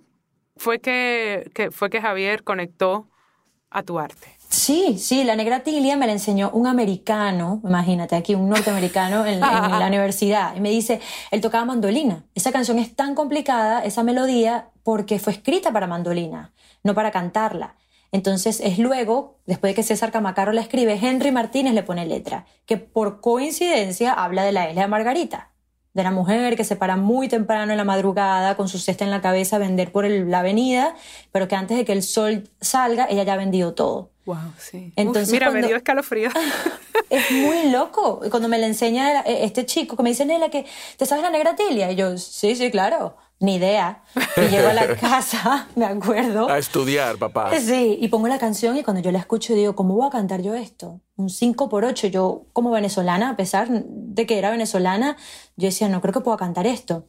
[0.56, 3.08] fue que, que, fue que Javier conectó
[3.71, 4.40] a tu arte?
[4.52, 9.36] Sí, sí, la negra Tilia me la enseñó un americano, imagínate aquí, un norteamericano en,
[9.36, 9.40] en,
[9.80, 11.00] la universidad, y me dice,
[11.32, 12.26] él tocaba mandolina.
[12.36, 16.52] Esa canción es tan complicada, esa melodía, porque fue escrita para mandolina,
[16.84, 17.76] no para cantarla.
[18.12, 22.46] Entonces es luego, después de que César Camacaro la escribe, Henry Martínez le pone letra,
[22.66, 25.52] que por coincidencia habla de la isla de Margarita
[25.94, 29.12] de la mujer que se para muy temprano en la madrugada con su cesta en
[29.12, 30.96] la cabeza a vender por la avenida,
[31.32, 34.11] pero que antes de que el sol salga, ella ya ha vendido todo.
[34.26, 34.94] Wow, sí.
[34.96, 36.30] Entonces, mira, cuando- me dio escalofrío.
[37.10, 38.22] Es muy loco.
[38.30, 41.30] Cuando me la enseña eh, este chico que me dice, Nela, que ¿te sabes la
[41.30, 41.92] negra Tilia?
[41.92, 43.18] Y yo, sí, sí, claro.
[43.42, 44.04] Ni idea.
[44.38, 46.48] Y llego a la casa, me acuerdo.
[46.50, 47.52] A estudiar, papá.
[47.60, 50.42] Sí, y pongo la canción y cuando yo la escucho digo, ¿cómo voy a cantar
[50.42, 51.02] yo esto?
[51.18, 55.18] Un 5 por 8 Yo, como venezolana, a pesar de que era venezolana,
[55.58, 57.08] yo decía, no creo que pueda cantar esto.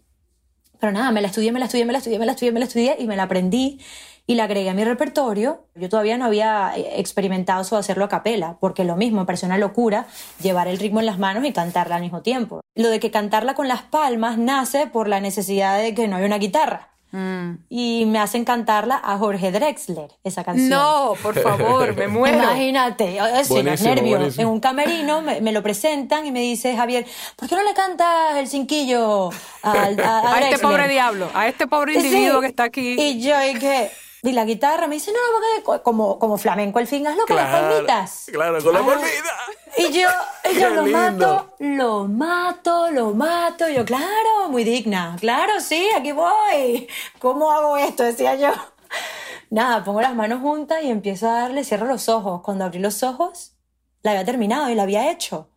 [0.81, 2.59] Pero nada, me la estudié, me la estudié, me la estudié, me la estudié, me
[2.59, 3.79] la estudié y me la aprendí
[4.27, 5.67] y la agregué a mi repertorio.
[5.75, 9.27] Yo todavía no había eh, experimentado eso de hacerlo a capela, porque lo mismo, me
[9.27, 10.07] pareció una locura
[10.41, 12.61] llevar el ritmo en las manos y cantarla al mismo tiempo.
[12.75, 16.25] Lo de que cantarla con las palmas nace por la necesidad de que no hay
[16.25, 16.89] una guitarra.
[17.15, 17.57] Mm.
[17.69, 20.71] Y me hacen cantarla a Jorge Drexler, esa canción.
[20.71, 22.39] No, por favor, me muero.
[22.39, 24.19] Imagínate, ay, sí, los Buenísimo, nervios.
[24.19, 24.43] buenísimo.
[24.43, 27.05] En un camerino me, me lo presentan y me dice Javier,
[27.37, 29.29] ¿por qué no le cantas el cinquillo
[29.63, 30.01] a, a A este
[30.47, 32.41] Drexler?" pobre diablo, a este pobre individuo Sí.
[32.41, 32.97] que está aquí.
[32.99, 33.91] Y yo, ¿y qué?
[34.25, 37.25] Y la guitarra me dice, no, no, porque co- como, como flamenco al fin, hazlo
[37.27, 38.27] con las Claro, palmitas.
[38.33, 38.87] claro, con la Ah.
[38.87, 39.37] palmita.
[39.79, 40.09] Y yo,
[40.53, 41.01] y yo lo lindo.
[41.01, 43.69] mato, lo mato, lo mato.
[43.69, 45.17] Y yo, claro, muy digna.
[45.19, 46.89] Claro, sí, aquí voy.
[47.19, 48.05] ¿Cómo hago esto?
[48.05, 48.51] Decía yo.
[49.51, 52.43] Nada, pongo las manos juntas y empiezo a darle, cierro los ojos.
[52.43, 53.55] Cuando abrí los ojos,
[54.03, 55.49] la había terminado y la había hecho.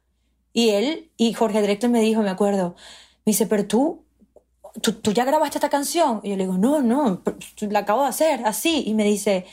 [0.54, 2.76] Y él, y Jorge Drexler me dijo, me acuerdo,
[3.26, 4.05] me dice, pero tú,
[4.82, 6.22] tú, tú ya grabaste esta canción.
[6.24, 7.22] Y yo le digo, no, no,
[7.62, 8.84] la acabo de hacer, así.
[8.86, 9.46] Y me dice,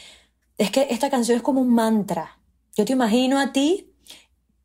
[0.58, 2.38] es que esta canción es como un mantra.
[2.76, 3.92] Yo te imagino a ti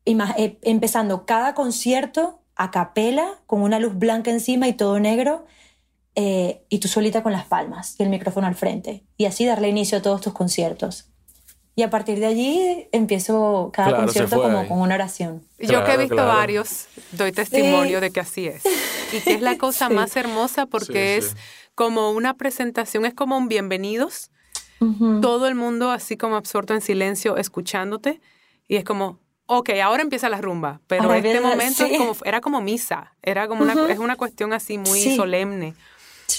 [0.04, 5.46] eh, empezando cada concierto a capela, con una luz blanca encima y todo negro,
[6.14, 9.04] eh, y tú solita con las palmas y el micrófono al frente.
[9.16, 11.07] Y así darle inicio a todos tus conciertos.
[11.78, 14.66] Y a partir de allí empiezo cada Claro, concierto como ahí.
[14.66, 15.44] con una oración.
[15.60, 16.28] Yo que he Claro, visto claro.
[16.36, 18.00] varios, doy testimonio Sí.
[18.00, 18.64] de que así es.
[19.12, 19.94] Y que es la cosa Sí.
[19.94, 21.36] más hermosa porque Sí, es sí.
[21.76, 24.32] como una presentación, es como un bienvenidos,
[24.80, 25.20] Ujú.
[25.20, 28.20] todo el mundo así como absorto en silencio escuchándote
[28.66, 32.40] y es como, ok, ahora empieza la rumba, pero Ahora este momento es como, era
[32.40, 33.86] como misa, era como una, Ujú.
[33.86, 35.14] es una cuestión así muy Sí.
[35.14, 35.76] solemne.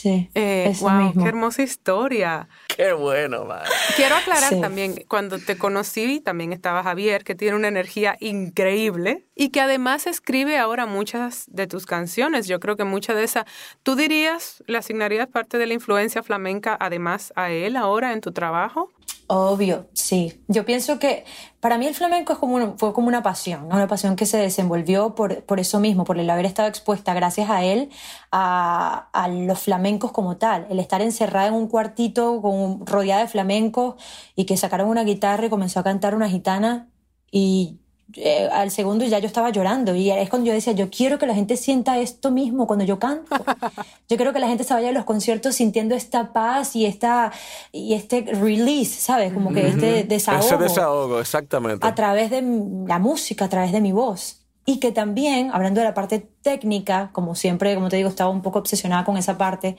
[0.02, 1.24] Sí, Eh, eso wow, mismo.
[1.24, 2.48] qué hermosa historia.
[2.76, 3.64] Qué bueno, man.
[3.98, 4.62] Quiero aclarar Sí.
[4.62, 10.08] también, cuando te conocí también estaba Javier, que tiene una energía increíble y que además
[10.08, 12.48] escribe ahora muchas de tus canciones.
[12.48, 13.46] Yo creo que muchas de esas,
[13.84, 18.32] ¿tú dirías, le asignarías parte de la influencia flamenca además a él ahora en tu
[18.32, 18.92] trabajo?
[19.32, 20.44] Obvio, sí.
[20.48, 21.24] Yo pienso que
[21.60, 25.14] para mí el flamenco es como fue como una pasión, una pasión que se desenvolvió
[25.14, 27.92] por, por eso mismo, por el haber estado expuesta gracias a él
[28.32, 32.42] a, los flamencos como tal, el estar encerrada en un cuartito
[32.86, 34.02] rodeada de flamencos
[34.36, 36.90] y que sacaron una guitarra y comenzó a cantar una gitana
[37.32, 37.80] y
[38.16, 41.28] eh, al segundo ya yo estaba llorando y es cuando yo decía, yo quiero que
[41.28, 43.36] la gente sienta esto mismo cuando yo canto.
[44.10, 47.32] Yo quiero que la gente se vaya a los conciertos sintiendo esta paz y, esta,
[47.72, 49.32] y este release, ¿sabes?
[49.32, 51.86] Como que este desahogo Ese desahogo, exactamente.
[51.86, 52.42] a través de
[52.88, 54.48] la música, a través de mi voz.
[54.66, 58.42] Y que también, hablando de la parte técnica, como siempre, como te digo, estaba un
[58.42, 59.78] poco obsesionada con esa parte.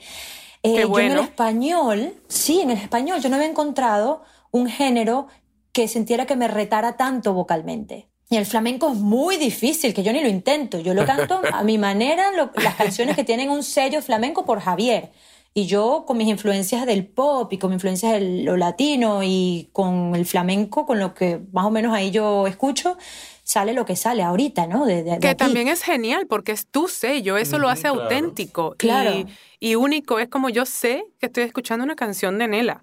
[0.63, 1.13] eh, Qué Yo en bueno.
[1.15, 5.27] el español, sí, en el español, yo no había encontrado un género
[5.73, 8.07] que sintiera que me retara tanto vocalmente.
[8.31, 10.79] Y el flamenco es muy difícil, que yo ni lo intento.
[10.79, 14.61] Yo lo canto a mi manera, lo- las canciones que tienen un sello flamenco por
[14.61, 15.11] Javier.
[15.53, 19.67] Y yo con mis influencias del pop y con mis influencias de lo latino y
[19.73, 22.97] con el flamenco, con lo que más o menos ahí yo escucho,
[23.43, 24.85] sale lo que sale ahorita, ¿no?
[24.85, 25.37] De, de- de Que aquí.
[25.37, 28.03] también es genial porque es tu sello, eso lo hace claro.
[28.03, 29.11] auténtico Claro.
[29.11, 29.25] y,
[29.59, 30.19] y único.
[30.19, 32.81] Es como yo sé que estoy escuchando una canción de Nela,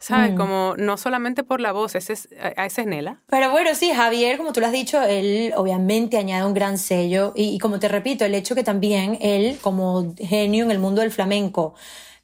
[0.00, 0.32] ¿sabes?
[0.32, 0.36] Mm.
[0.36, 3.20] Como no solamente por la voz, ese es, a- ese es Nela.
[3.28, 7.32] Pero bueno, sí, Javier, como tú lo has dicho, él obviamente añade un gran sello
[7.36, 11.02] y, y como te repito, el hecho que también él, como genio en el mundo
[11.02, 11.74] del flamenco,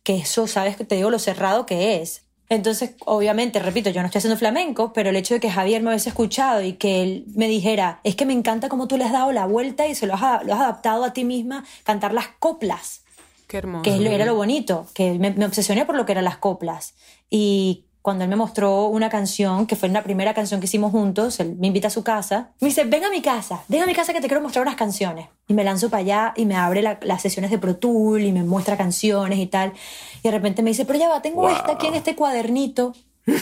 [0.02, 2.22] que eso, sabes, que te digo lo cerrado que es.
[2.48, 5.88] Entonces, obviamente, repito, yo no estoy haciendo flamenco, pero el hecho de que Javier me
[5.90, 9.10] hubiese escuchado y que él me dijera, es que me encanta cómo tú le has
[9.10, 12.28] dado la vuelta y se lo has, lo has adaptado a ti misma, cantar las
[12.38, 13.02] coplas
[13.48, 13.82] Qué hermoso.
[13.82, 16.94] que era lo bonito, que me, me obsesioné por lo que eran las coplas.
[17.30, 21.40] Y cuando él me mostró una canción, que fue la primera canción que hicimos juntos,
[21.40, 23.94] él me invita a su casa, me dice, ven a mi casa, ven a mi
[23.94, 25.26] casa que te quiero mostrar unas canciones.
[25.48, 28.44] Y me lanzo para allá y me abre las sesiones de Pro Tool y me
[28.44, 29.72] muestra canciones y tal.
[30.20, 32.92] Y de repente me dice, pero ya va, tengo esta aquí en este cuadernito,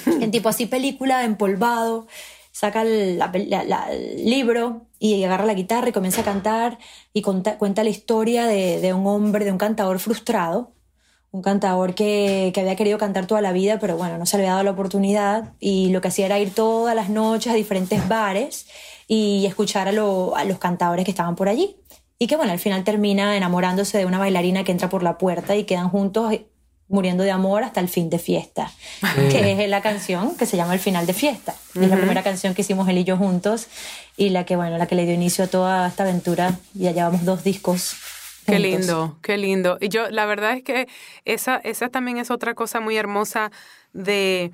[0.07, 2.07] en tipo así película, empolvado.
[2.51, 3.20] Saca el,
[4.16, 6.79] libro y agarra la guitarra y comienza a cantar
[7.12, 10.74] y cuenta la historia de, de un hombre, de un cantador frustrado
[11.35, 14.44] un cantador que, que, había querido cantar toda la vida, pero bueno, no se le
[14.44, 18.07] había dado la oportunidad y lo que hacía era ir todas las noches a diferentes
[18.07, 18.68] bares
[19.09, 21.75] y escuchar a, a los cantadores que estaban por allí.
[22.20, 25.57] Y que bueno, al final termina enamorándose de una bailarina que entra por la puerta
[25.57, 26.47] y quedan juntos eh,
[26.87, 28.70] muriendo de amor hasta el fin de fiesta,
[29.03, 29.29] mm.
[29.29, 31.57] que es la canción que se llama El final de fiesta.
[31.75, 33.66] Es la primera canción que hicimos él y yo juntos
[34.16, 36.61] y la que, bueno, la que le dio inicio a toda esta aventura.
[36.75, 37.97] Ya llevamos dos discos
[38.46, 39.78] Qué lindo, qué lindo.
[39.80, 40.88] Y yo, la verdad es que
[41.24, 43.50] esa, esa también es otra cosa muy hermosa
[43.92, 44.52] de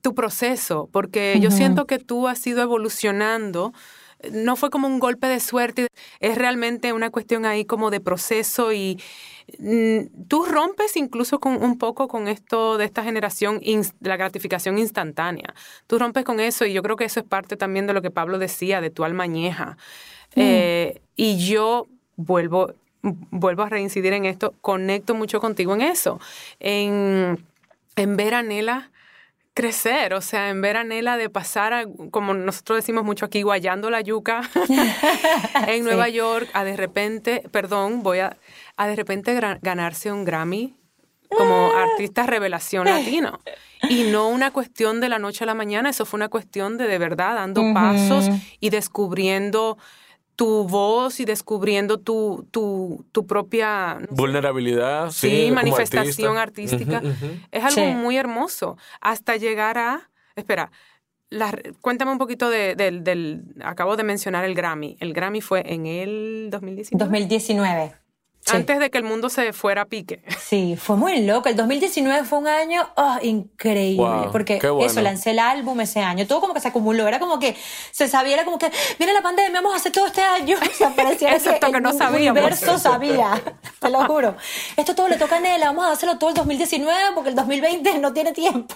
[0.00, 3.72] tu proceso, porque yo siento que tú has ido evolucionando.
[4.32, 5.88] No fue como un golpe de suerte,
[6.18, 9.00] es realmente una cuestión ahí como de proceso y
[9.58, 13.60] mm, tú rompes incluso con un poco con esto de esta generación,
[14.00, 15.54] la gratificación instantánea.
[15.86, 18.10] Tú rompes con eso y yo creo que eso es parte también de lo que
[18.10, 19.76] Pablo decía, de tu alma añeja.
[20.34, 20.40] Mm.
[20.40, 21.86] Eh, y yo
[22.16, 26.20] vuelvo, vuelvo a reincidir en esto, conecto mucho contigo en eso,
[26.60, 27.44] en,
[27.96, 28.90] en ver a Nela
[29.54, 33.42] crecer, o sea, en ver a Nela de pasar, a, como nosotros decimos mucho aquí,
[33.42, 34.42] guayando la yuca
[35.66, 38.36] en Nueva York, a de repente, perdón, voy a,
[38.76, 40.76] a de repente ganarse un Grammy
[41.28, 41.84] como ah.
[41.90, 43.40] artista revelación latino.
[43.88, 46.86] Y no una cuestión de la noche a la mañana, eso fue una cuestión de
[46.86, 48.28] de verdad dando pasos
[48.60, 49.78] y descubriendo
[50.38, 53.98] tu voz y descubriendo tu, tu, tu propia...
[54.08, 55.10] Vulnerabilidad.
[55.10, 57.02] Sí, manifestación artística.
[57.50, 58.78] Es algo muy hermoso.
[59.00, 60.08] Hasta llegar a...
[60.36, 60.70] Espera,
[61.80, 63.42] cuéntame un poquito de, del...
[63.64, 64.96] Acabo de mencionar el Grammy.
[65.00, 67.04] El Grammy fue en el 2019.
[67.04, 67.94] 2019.
[68.46, 70.22] Antes de que el mundo se fuera a pique.
[70.40, 71.48] Sí, fue muy loco.
[71.48, 74.28] El 2019 fue un año oh, increíble.
[74.32, 76.26] porque eso, lancé el álbum ese año.
[76.26, 77.06] Todo como que se acumuló.
[77.06, 77.56] Era como que
[77.90, 80.56] se sabía, era como que, viene la pandemia, vamos a hacer todo este año.
[80.68, 83.42] O sea, parecía que, que no el universo sabía.
[83.80, 84.36] Te lo juro.
[84.76, 85.66] Esto todo le toca a Nela.
[85.66, 88.74] Vamos a hacerlo todo el 2019 porque el 2020 no tiene tiempo.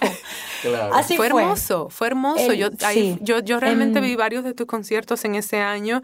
[0.61, 0.93] Claro.
[0.93, 1.29] Así fue.
[1.29, 2.53] Fue hermoso, fue hermoso.
[2.53, 2.69] yo,
[3.21, 6.01] yo, yo realmente vi varios de tus conciertos en ese año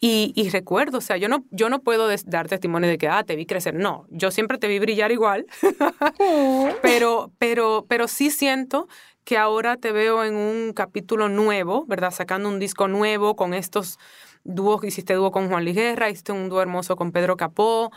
[0.00, 3.34] y, recuerdo, o sea, yo no, yo no puedo dar testimonio de que, ah, te
[3.34, 3.74] vi crecer.
[3.74, 5.46] No, yo siempre te vi brillar igual,
[6.82, 8.88] pero, pero, pero sí siento
[9.24, 12.12] que ahora te veo en un capítulo nuevo, ¿verdad?
[12.12, 13.98] Sacando un disco nuevo con estos
[14.44, 17.90] dúos, hiciste dúo con Juan Luis Guerra, hiciste un dúo hermoso con Pedro Capó,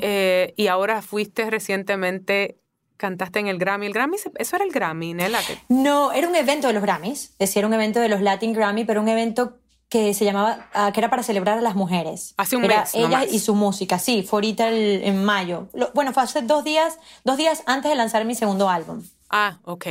[0.00, 2.58] eh, y ahora fuiste recientemente
[2.96, 3.86] cantaste en el Grammy.
[3.86, 5.38] ¿El Grammy, eso era el Grammy, Nela?
[5.68, 8.52] No, era un evento de los Grammys, es decir, era un evento de los Latin
[8.52, 12.34] Grammy, pero un evento que se llamaba, ah, que era para celebrar a las mujeres.
[12.36, 12.94] Hace un era mes.
[12.94, 15.68] Ella y su música, sí, fue ahorita en mayo.
[15.94, 19.02] bueno, fue hace dos días, dos días antes de lanzar mi segundo álbum.
[19.30, 19.86] Ah, ok.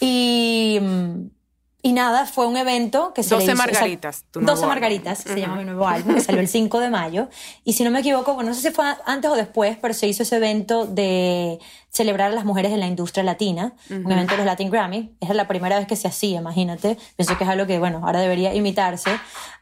[0.00, 1.30] Y, mm,
[1.82, 4.24] y nada, fue un evento que se 12 Margaritas.
[4.30, 7.28] Tu 12 Margaritas, se llama mi nuevo álbum, que salió el 5 de mayo.
[7.64, 10.06] Y si no me equivoco, bueno, no sé si fue antes o después, pero se
[10.06, 11.58] hizo ese evento de
[11.90, 15.10] celebrar a las mujeres en la industria latina, un evento de los Latin Grammy.
[15.20, 16.96] Era la primera vez que se hacía, imagínate.
[17.16, 19.10] Pienso que es algo que, bueno, ahora debería imitarse.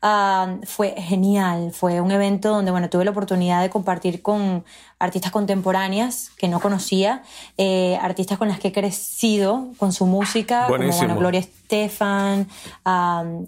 [0.02, 4.64] Ah, fue genial, fue un evento donde, bueno, tuve la oportunidad de compartir con
[4.98, 7.22] artistas contemporáneas que no conocía,
[7.56, 12.48] eh, artistas con las que he crecido con su música, como bueno, Gloria Estefan,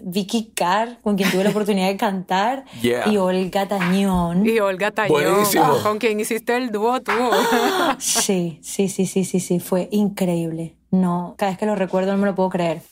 [0.01, 4.47] Vicky Carr, con quien tuve la oportunidad de cantar, y Olga Tañón.
[4.47, 5.45] Y Olga Tañón,
[5.83, 7.13] con quien hiciste el dúo tú.
[7.99, 10.77] sí, sí, sí, sí, sí, sí, fue increíble.
[10.91, 12.83] No, cada vez que lo recuerdo no me lo puedo creer.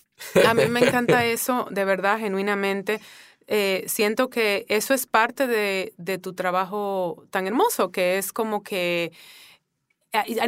[0.46, 3.00] A mí me encanta eso, de verdad, genuinamente.
[3.46, 8.62] Eh, siento que eso es parte de, de, tu trabajo tan hermoso, que es como
[8.62, 9.12] que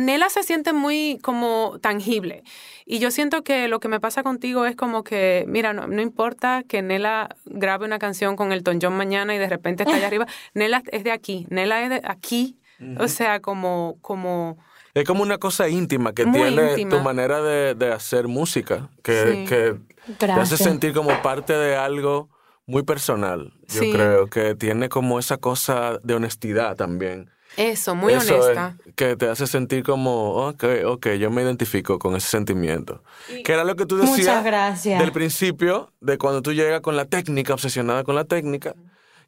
[0.01, 2.43] Nela se siente muy como tangible.
[2.87, 6.01] Y yo siento que lo que me pasa contigo es como que, mira, no, no
[6.01, 10.07] importa que Nela grabe una canción con el John mañana y de repente está allá
[10.07, 10.27] arriba.
[10.55, 12.57] Nela es de aquí, Nela es de aquí.
[12.99, 14.57] O sea, como, como...
[15.01, 19.77] Es como una cosa íntima que tiene tu manera de, de, hacer música, que, que
[20.19, 22.29] te hace sentir como parte de algo
[22.67, 23.53] muy personal.
[23.69, 27.31] Yo creo que tiene como esa cosa de honestidad también.
[27.57, 28.77] Eso, muy honesta.
[28.95, 33.03] que te hace sentir como, ok, ok, yo me identifico con ese sentimiento.
[33.45, 34.45] que era lo que tú decías
[34.85, 38.75] del principio, de cuando tú llegas con la técnica, obsesionada con la técnica.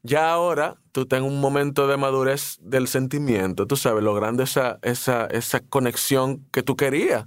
[0.02, 5.26] Ya ahora tú tengas un momento de madurez del sentimiento, tú sabes, logrando esa, esa,
[5.26, 7.26] esa conexión que tú querías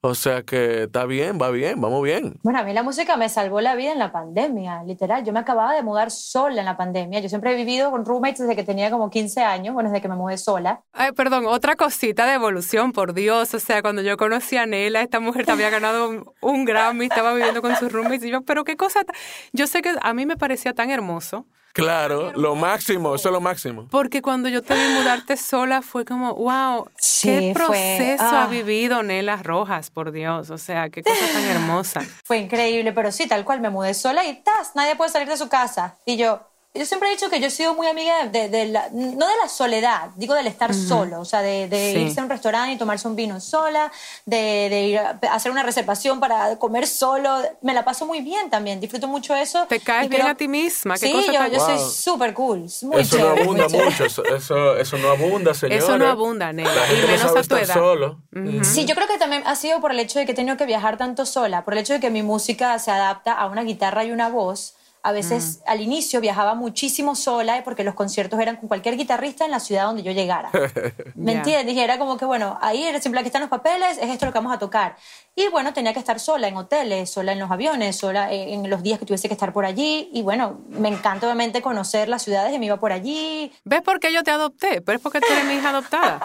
[0.00, 2.38] O sea que está bien, va bien, vamos bien.
[2.42, 5.24] Bueno, a mí la música me salvó la vida en la pandemia, literal.
[5.24, 7.20] Yo me acababa de mudar sola en la pandemia.
[7.20, 10.08] Yo siempre he vivido con roommates desde que tenía como 15 años, bueno, desde que
[10.08, 10.82] me mudé sola.
[10.92, 13.52] Ay, perdón, otra cosita de evolución, por Dios.
[13.52, 17.06] O sea, cuando yo conocí a Nela, esta mujer te había ganado un, un Grammy,
[17.06, 18.24] estaba viviendo con sus roommates.
[18.24, 19.02] Y yo, pero qué cosa.
[19.04, 19.12] ta-".
[19.52, 21.46] Yo sé que a mí me parecía tan hermoso.
[21.76, 23.86] Claro, lo máximo, eso es lo máximo.
[23.90, 28.44] Porque cuando yo te vi mudarte sola fue como, wow, Sí, qué fue- proceso ah.
[28.44, 30.48] ha vivido Nela Rojas, por Dios.
[30.50, 32.00] O sea, qué cosa tan hermosa.
[32.24, 34.74] Fue increíble, pero sí, tal cual, me mudé sola y ¡tas!
[34.74, 35.96] Nadie puede salir de su casa.
[36.06, 36.40] Y yo,
[36.78, 39.34] yo siempre he dicho que yo he sido muy amiga de, de la, no de
[39.42, 41.98] la soledad, digo del estar solo, o sea, de, de Sí.
[42.02, 43.90] irse a un restaurante y tomarse un vino sola,
[44.24, 47.38] de, de ir a hacer una reservación para comer solo.
[47.62, 49.66] Me la paso muy bien también, disfruto mucho eso.
[49.66, 50.94] Te caes bien creo- a ti misma.
[50.94, 54.04] Qué Sí, cosa yo, tan- yo soy súper cool, muy Eso no chévere, abunda mucho,
[54.04, 55.84] eso, eso, eso no abunda, señores.
[55.84, 57.74] Eso no abunda, Nela, La y gente no menos sabe a tu estar edad.
[57.74, 58.22] solo.
[58.62, 60.66] Sí, yo creo que también ha sido por el hecho de que he tenido que
[60.66, 64.04] viajar tanto sola, por el hecho de que mi música se adapta a una guitarra
[64.04, 64.75] y una voz.
[65.08, 69.44] A veces al inicio viajaba muchísimo sola eh, porque los conciertos eran con cualquier guitarrista
[69.44, 70.50] en la ciudad donde yo llegara.
[71.14, 71.38] ¿Me Ya.
[71.38, 71.76] entiendes?
[71.76, 74.32] Y era como que, bueno, ahí era siempre aquí están los papeles, es esto lo
[74.32, 74.96] que vamos a tocar.
[75.36, 78.82] Y bueno, tenía que estar sola en hoteles, sola en los aviones, sola en los
[78.82, 80.10] días que tuviese que estar por allí.
[80.12, 83.52] Y bueno, me encanta obviamente conocer las ciudades y me iba por allí.
[83.64, 84.80] ¿Ves por qué yo te adopté?
[84.80, 86.20] Pero es porque tú eres mi hija adoptada.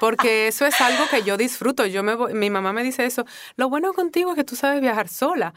[0.00, 1.86] Porque eso es algo que yo disfruto.
[1.86, 3.24] Yo me voy- mi mamá me dice eso.
[3.56, 5.54] Lo bueno contigo es que tú sabes viajar sola.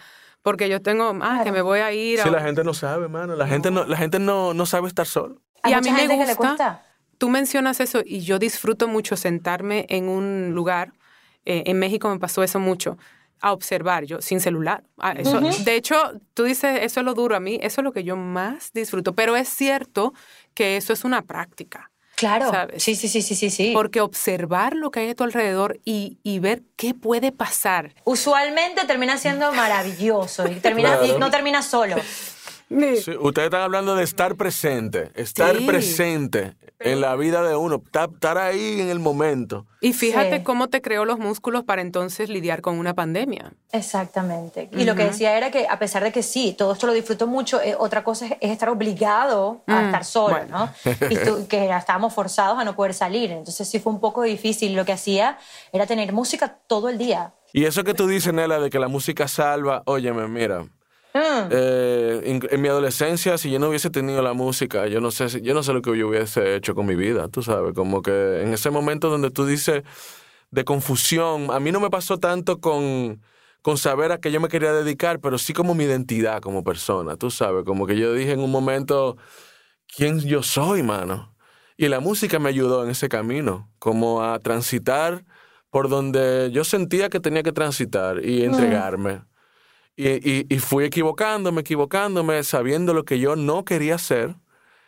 [0.48, 2.24] Porque yo tengo, ah, que me voy a ir a...
[2.24, 3.36] Sí, la gente no sabe, mano.
[3.36, 5.42] La gente no, la gente no, no sabe estar solo.
[5.66, 6.48] Y a mí me gente que le gusta.
[6.56, 6.84] cuesta.
[7.18, 10.94] Tú mencionas eso y yo disfruto mucho sentarme en un lugar.
[11.44, 12.98] eh, en México me pasó eso mucho
[13.42, 14.86] a observar yo sin celular.
[14.98, 15.98] Ah, eso, De hecho,
[16.34, 19.16] tú dices, eso es lo duro a mí, eso es lo que yo más disfruto,
[19.16, 20.14] pero es cierto
[20.54, 21.92] que eso es una práctica.
[22.18, 22.50] Claro.
[22.50, 22.84] ¿Sabes?
[22.84, 23.72] Sí, sí, sí, sí, sí, sí.
[23.74, 27.94] Porque observar lo que hay a tu alrededor y, y ver qué puede pasar.
[28.06, 31.16] usualmente termina siendo maravilloso y, termina, Claro.
[31.16, 31.96] y no termina solo.
[32.70, 35.66] Sí, ustedes están hablando de estar presente, estar Sí.
[35.66, 39.66] presente en la vida de uno, estar, estar ahí en el momento.
[39.82, 40.44] Y fíjate Sí.
[40.44, 43.54] cómo te creó los músculos para entonces lidiar con una pandemia.
[43.72, 44.70] Exactamente.
[44.74, 47.26] Y lo que decía era que a pesar de que sí, todo esto lo disfruto
[47.28, 50.72] mucho, eh, otra cosa es, es estar obligado a Mm, estar solo, bueno.
[50.86, 50.92] ¿no?
[51.10, 53.32] Y tú- que estábamos forzados a no poder salir.
[53.32, 54.76] Entonces sí fue un poco difícil.
[54.76, 55.38] Lo que hacía
[55.72, 57.34] era tener música todo el día.
[57.54, 60.66] Y eso que tú dices, Nela, de que la música salva, óyeme, mira,
[61.18, 61.50] Mm.
[61.52, 65.42] eh, en, en mi adolescencia, si yo no hubiese tenido la música, yo no sé,
[65.42, 68.42] yo no sé lo que yo hubiese hecho con mi vida, tú sabes, como que
[68.44, 69.84] en ese momento donde tú dices
[70.52, 73.22] de confusión, a mí no me pasó tanto con,
[73.62, 77.16] con saber a qué yo me quería dedicar, pero sí como mi identidad como persona,
[77.18, 79.18] tú sabes, como que yo dije en un momento,
[79.88, 81.36] ¿quién yo soy, mano?
[81.78, 85.26] Y la música me ayudó en ese camino, como a transitar
[85.70, 89.22] por donde yo sentía que tenía que transitar y entregarme.
[89.98, 94.36] Y, y- y fui equivocándome, equivocándome, sabiendo lo que yo no quería hacer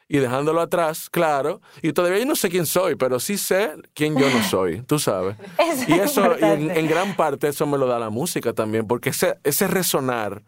[0.08, 1.62] y dejándolo atrás, claro.
[1.82, 5.00] Y todavía yo no sé quién soy, pero sí sé quién yo no soy, tú
[5.00, 5.36] sabes.
[5.58, 8.86] Eso y es eso, y en, gran parte, eso me lo da la música también,
[8.88, 10.44] porque ese, ese resonar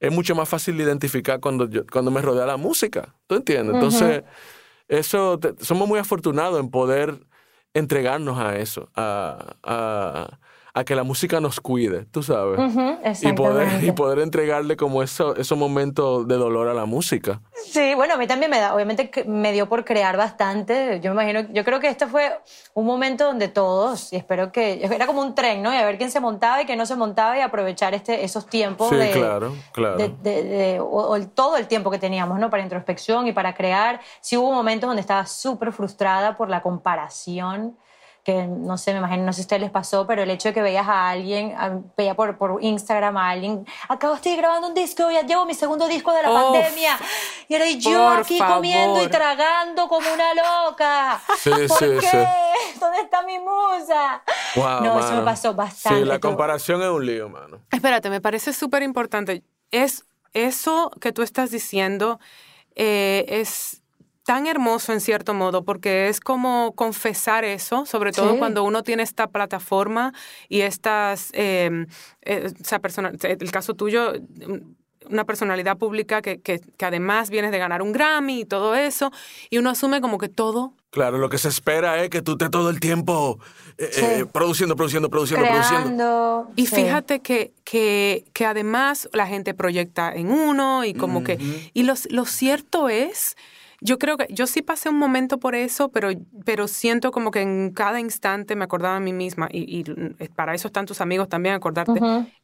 [0.00, 3.14] es mucho más fácil de identificar cuando, yo- cuando me rodea la música.
[3.26, 3.74] ¿Tú entiendes?
[3.74, 4.24] Entonces,
[4.88, 7.18] eso, te- somos muy afortunados en poder
[7.74, 10.38] entregarnos a eso, a, a-
[10.78, 12.58] a que la música nos cuide, tú sabes.
[12.60, 17.40] Ujú, y, poder, y poder entregarle como eso, esos momentos de dolor a la música.
[17.52, 21.00] Sí, bueno, a mí también me da, obviamente me dio por crear bastante.
[21.02, 22.40] Yo me imagino, yo creo que este fue
[22.74, 25.72] un momento donde todos, y espero que, era como un tren, ¿no?
[25.72, 28.46] Y a ver quién se montaba y quién no se montaba y aprovechar este, esos
[28.46, 29.96] tiempos Sí, de, claro, claro.
[29.98, 32.50] de- de- de- o, o todo el tiempo que teníamos, ¿no?
[32.50, 34.00] Para introspección y para crear.
[34.20, 37.76] Sí hubo momentos donde estaba súper frustrada por la comparación
[38.28, 40.50] que no sé, me imagino, no sé si a ustedes les pasó, pero el hecho
[40.50, 44.68] de que veías a alguien, a- veía por, por Instagram a alguien, acabo estoy grabando
[44.68, 46.42] un disco, ya llevo mi segundo disco de la Uf.
[46.52, 46.98] pandemia,
[47.48, 48.56] y ahora yo aquí favor.
[48.56, 51.22] comiendo y tragando como una loca.
[51.38, 52.06] Sí, ¿Por sí, qué?
[52.10, 52.78] sí.
[52.80, 54.22] ¿Dónde está mi musa?
[54.56, 56.00] Wow, no, eso me pasó bastante.
[56.00, 57.60] Sí, la Tú- comparación es un lío, mano.
[57.70, 59.42] Espérate, me parece súper importante.
[59.70, 60.04] Es
[60.34, 62.20] eso que tú estás diciendo
[62.76, 63.80] eh, es
[64.28, 68.38] tan hermoso en cierto modo porque es como confesar eso, sobre todo Sí.
[68.38, 70.12] cuando uno tiene esta plataforma
[70.50, 71.86] y estas, eh,
[72.20, 74.12] eh, o sea, persona- el caso tuyo,
[75.08, 79.10] una personalidad pública que, que, que además vienes de ganar un Grammy y todo eso,
[79.48, 82.50] y uno asume como que todo Claro, lo que se espera es que tú estés
[82.50, 83.38] todo el tiempo
[83.78, 84.04] eh, Sí.
[84.04, 86.50] eh, produciendo, produciendo, produciendo, produciendo.
[86.56, 86.76] Y sí.
[86.76, 91.38] fíjate que, que, que además la gente proyecta en uno y como que...
[91.72, 93.36] Y los- lo cierto es
[93.80, 96.10] yo creo que yo sí pasé un momento por eso, pero,
[96.44, 100.54] pero siento como que en cada instante me acordaba a mí misma, y, y para
[100.54, 102.00] eso están tus amigos también, acordarte,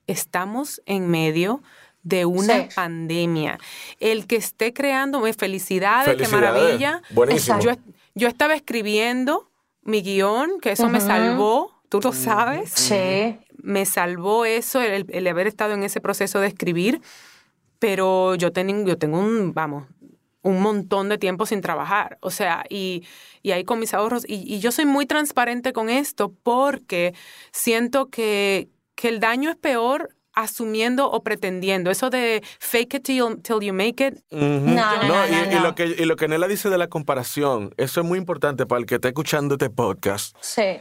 [0.07, 1.62] estamos en medio
[2.03, 3.59] de una pandemia.
[3.99, 7.03] El que esté creando, felicidades, qué maravilla.
[7.11, 7.59] Buenísimo.
[7.61, 7.72] Yo,
[8.14, 9.49] yo estaba escribiendo
[9.82, 12.70] mi guion, que eso me salvó, tú lo sabes.
[12.70, 13.39] Sí.
[13.62, 17.01] Me salvó eso, el, el haber estado en ese proceso de escribir,
[17.78, 19.85] pero yo, ten, yo tengo un, vamos,
[20.45, 22.18] un montón de tiempo sin trabajar.
[22.20, 23.05] O sea, y,
[23.42, 27.14] y ahí con mis ahorros, y, y, yo soy muy transparente con esto porque
[27.51, 31.90] siento que, que el daño es peor asumiendo o pretendiendo.
[31.90, 34.14] Eso de fake it till, you make it.
[34.30, 38.07] no, no, y, lo que, y lo que Nela dice de la comparación, eso es
[38.07, 40.36] muy importante para el que está escuchando este podcast.
[40.40, 40.78] Sí.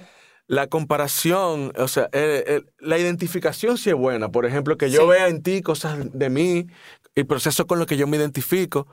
[0.48, 4.30] La comparación, o sea, eh, eh, la identificación sí es buena.
[4.30, 6.68] Por ejemplo, que yo vea en ti cosas de mí,
[7.16, 8.88] el proceso con lo que yo me identifico.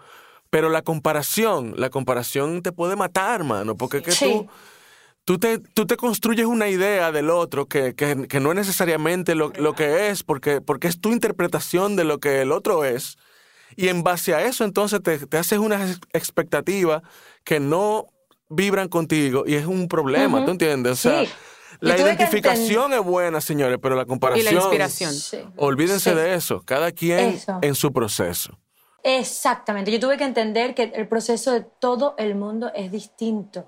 [0.50, 4.48] Pero la comparación, la comparación te puede matar, mano, porque es que tú
[5.24, 9.36] tú te, tú te construyes una idea del otro que, que, que no es necesariamente
[9.36, 13.16] lo, lo, que es, porque, porque es tu interpretación de lo que el otro es.
[13.76, 17.02] Y en base a eso, entonces te, te haces unas expectativas
[17.44, 18.06] que no
[18.48, 20.92] vibran contigo y es un problema, ¿tú entiendes?
[20.92, 21.30] O sea, sí.
[21.78, 24.48] la identificación es buena, señores, pero la comparación.
[24.48, 25.14] Y la inspiración.
[25.14, 25.38] Sí.
[25.56, 26.16] Olvídense Sí.
[26.16, 27.58] de eso, cada quien Eso.
[27.62, 28.58] en su proceso.
[29.02, 29.90] Exactamente.
[29.90, 33.64] Yo tuve que entender que el proceso de todo el mundo es distinto,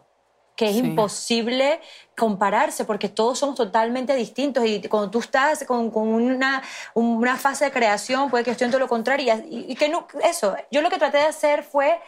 [0.57, 0.81] que es Sí.
[0.81, 1.81] imposible
[2.17, 6.63] compararse porque todos somos totalmente distintos y cuando tú estás con, con una,
[6.95, 10.07] una fase de creación puede que esté en todo lo contrario y, y que no,
[10.23, 11.99] eso, yo lo que traté de hacer fue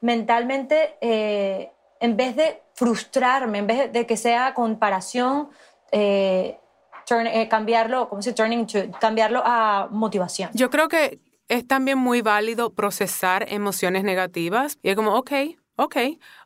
[0.00, 1.70] mentalmente, eh,
[2.00, 5.50] en vez de frustrarme, en vez de que sea comparación,
[5.92, 6.58] eh,
[7.06, 8.42] turn- eh, cambiarlo, ¿cómo se dice?
[8.42, 10.50] Turning to, cambiarlo a motivación.
[10.54, 14.78] Yo creo que es también muy válido procesar emociones negativas.
[14.82, 15.32] Y es como, ok,
[15.76, 15.96] ok,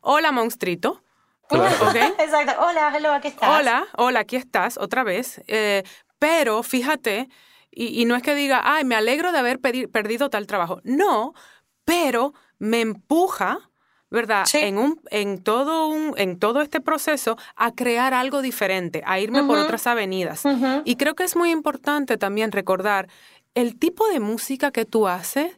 [0.01, 1.03] hola monstruito.
[1.49, 1.75] Claro.
[1.89, 1.95] Ok.
[2.19, 2.53] Exacto.
[2.61, 3.61] Hola, hello, aquí estás.
[3.61, 5.43] Hola, hola, aquí estás otra vez.
[5.47, 5.85] Eh,
[6.19, 7.29] pero fíjate,
[7.71, 10.81] y, y no es que diga, ay, me alegro de haber perdido tal trabajo.
[10.83, 11.35] No,
[11.85, 13.71] pero me empuja,
[14.11, 14.45] ¿verdad?
[14.47, 14.59] Sí.
[14.59, 19.43] En, un, en, todo un, en todo este proceso a crear algo diferente, a irme
[19.45, 20.43] por otras avenidas.
[20.85, 23.09] Y creo que es muy importante también recordar
[23.57, 25.57] el tipo de música que tú haces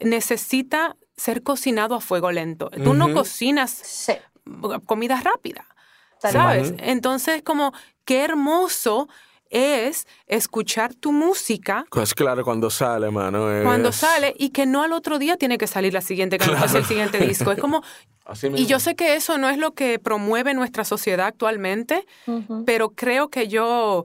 [0.00, 2.68] necesita ser cocinado a fuego lento.
[2.84, 4.12] Tú no cocinas Sí.
[4.84, 5.64] comida rápida,
[6.18, 6.74] ¿sabes?
[6.78, 7.72] Entonces, como
[8.04, 9.08] qué hermoso
[9.48, 13.50] es escuchar tu música Pues claro, cuando sale, mano.
[13.50, 16.76] es- cuando sale y que no al otro día tiene que salir la siguiente canción,
[16.76, 17.52] el siguiente disco.
[17.52, 17.82] Es como,
[18.26, 22.04] Así y yo sé que eso no es lo que promueve nuestra sociedad actualmente,
[22.66, 24.04] pero creo que yo,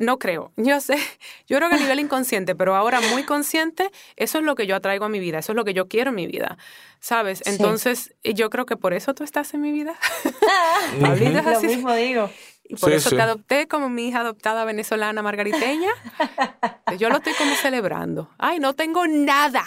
[0.00, 0.96] no creo, yo sé,
[1.46, 4.74] yo creo que a nivel inconsciente, pero ahora muy consciente, eso es lo que yo
[4.74, 6.58] atraigo a mi vida, eso es lo que yo quiero en mi vida,
[6.98, 7.42] ¿sabes?
[7.46, 9.94] Entonces, yo creo que por eso tú estás en mi vida.
[11.00, 12.30] Lo mismo digo.
[12.64, 13.16] Y por Sí, eso sí.
[13.16, 15.90] te adopté como mi hija adoptada venezolana margariteña.
[16.98, 18.30] Yo lo estoy como celebrando.
[18.38, 19.64] Ay, no tengo nada.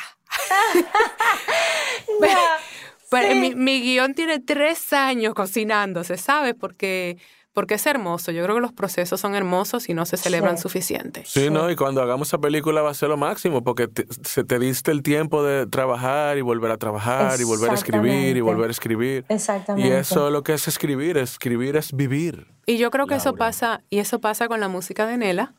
[3.10, 3.36] Pero sí.
[3.36, 6.56] mi, mi guion tiene tres años cocinándose, ¿sabes?
[6.60, 7.18] Porque,
[7.54, 8.32] porque es hermoso.
[8.32, 10.64] Yo creo que los procesos son hermosos y no se celebran Sí.
[10.64, 11.24] suficiente.
[11.26, 11.70] Sí, ¿no?
[11.70, 14.92] Y cuando hagamos esa película va a ser lo máximo, porque te- se te diste
[14.92, 18.42] el tiempo de trabajar y volver a trabajar y volver a escribir y Exactamente.
[18.42, 19.26] volver a escribir.
[19.30, 19.88] Exactamente.
[19.88, 22.48] Y eso lo que es escribir, escribir es vivir.
[22.66, 23.40] Y yo creo que eso Laura.
[23.46, 25.54] pasa, y eso pasa con la música de Nela.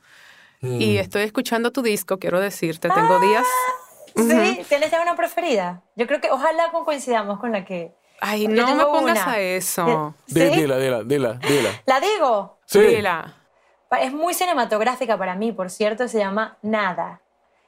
[0.62, 0.80] Mm.
[0.80, 2.88] Y estoy escuchando tu disco, quiero decirte.
[2.88, 3.44] Tengo días.
[4.16, 5.82] Sí, ¿tienes ya una preferida?
[5.96, 7.92] Yo creo que ojalá coincidamos con la que...
[8.26, 9.32] Ay, Yo no me pongas una.
[9.32, 10.14] a eso.
[10.26, 10.34] ¿Sí?
[10.34, 11.70] Di- Dila, dila, dila, dila.
[11.86, 12.58] ¿La digo?
[12.64, 12.80] Sí.
[12.80, 13.34] Dila.
[14.00, 17.20] Es muy cinematográfica para mí, por cierto, se llama Nada.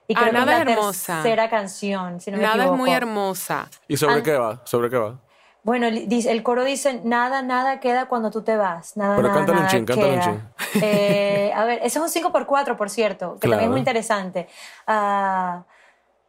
[0.09, 1.15] Y Ah, creo que Nada es la hermosa.
[1.23, 3.69] tercera canción, si no me Nada es muy hermosa.
[3.87, 4.23] ¿Y sobre Ah.
[4.23, 4.61] qué va?
[4.65, 5.19] ¿Sobre qué va?
[5.63, 8.97] Bueno, el coro dice, nada, nada queda cuando tú te vas.
[8.97, 10.41] Nada, Pero nada, cántale un chin, cántale un queda.
[10.81, 13.63] Eh, a ver, ese es un 5x4, por cierto, que también Claro.
[13.65, 14.49] es muy interesante.
[14.87, 15.65] Ah,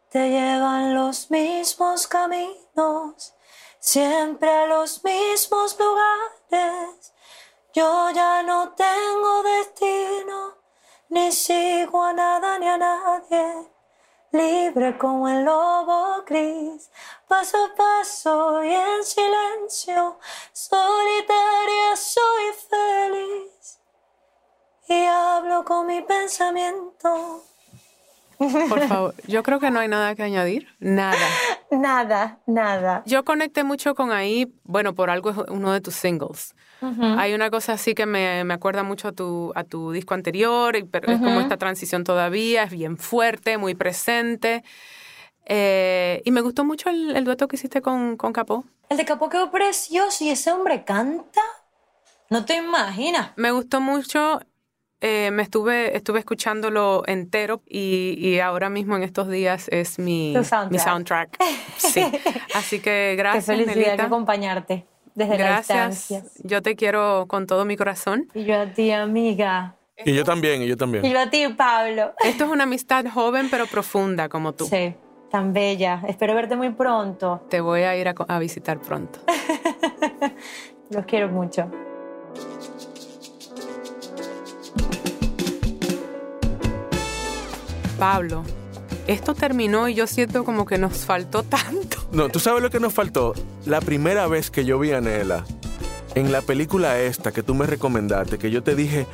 [0.10, 3.34] te llevan los mismos caminos,
[3.88, 7.14] siempre a los mismos lugares.
[7.74, 10.56] Yo ya no tengo destino,
[11.08, 13.72] ni sigo a nada ni a nadie.
[14.32, 16.92] Libre como el lobo gris,
[17.30, 20.20] paso a paso y en silencio,
[20.52, 23.80] solitaria soy feliz
[24.90, 27.42] y hablo con mi pensamiento.
[28.38, 30.68] Por favor, yo creo que no hay nada que añadir.
[30.80, 31.18] Nada.
[31.72, 33.04] Nada, nada.
[33.06, 36.56] Yo conecté mucho con ahí, bueno, por algo es uno de tus singles.
[36.80, 40.76] Hay una cosa así que me, me acuerda mucho a tu, a tu disco anterior,
[40.92, 44.64] pero es como esta transición todavía, es bien fuerte, muy presente.
[45.46, 48.64] Eh, y me gustó mucho el, el dueto que hiciste con, con Capó.
[48.90, 51.42] El de Capó quedó precioso y ese hombre canta.
[52.30, 53.32] No te imaginas.
[53.38, 54.40] Me gustó mucho.
[55.02, 60.34] Eh, me estuve, estuve escuchándolo entero y, y ahora mismo en estos días es mi,
[60.34, 60.72] soundtrack.
[60.72, 61.38] mi soundtrack.
[61.78, 62.04] Sí.
[62.56, 66.10] Así que Qué gracias, felicidad de acompañarte desde la Gracias.
[66.10, 66.48] distancia.
[66.48, 68.28] Yo te quiero con todo mi corazón.
[68.34, 69.76] Y yo a ti, amiga.
[70.06, 71.04] Y yo también, y yo Y también.
[71.04, 72.14] yo a ti, Pablo.
[72.24, 74.66] Esto es una amistad joven pero profunda como tú.
[74.66, 74.94] Sí,
[75.32, 76.02] tan bella.
[76.08, 77.42] Espero verte muy pronto.
[77.50, 79.20] Te voy a ir a visitar pronto.
[80.92, 81.70] Los quiero mucho.
[87.98, 88.44] Pablo,
[89.08, 91.98] esto terminó y yo siento como que nos faltó tanto.
[92.12, 93.34] No, ¿tú sabes lo que nos faltó?
[93.66, 95.46] La primera vez que yo vi a Nela,
[96.16, 99.06] en la película esta que tú me recomendaste, que yo te dije,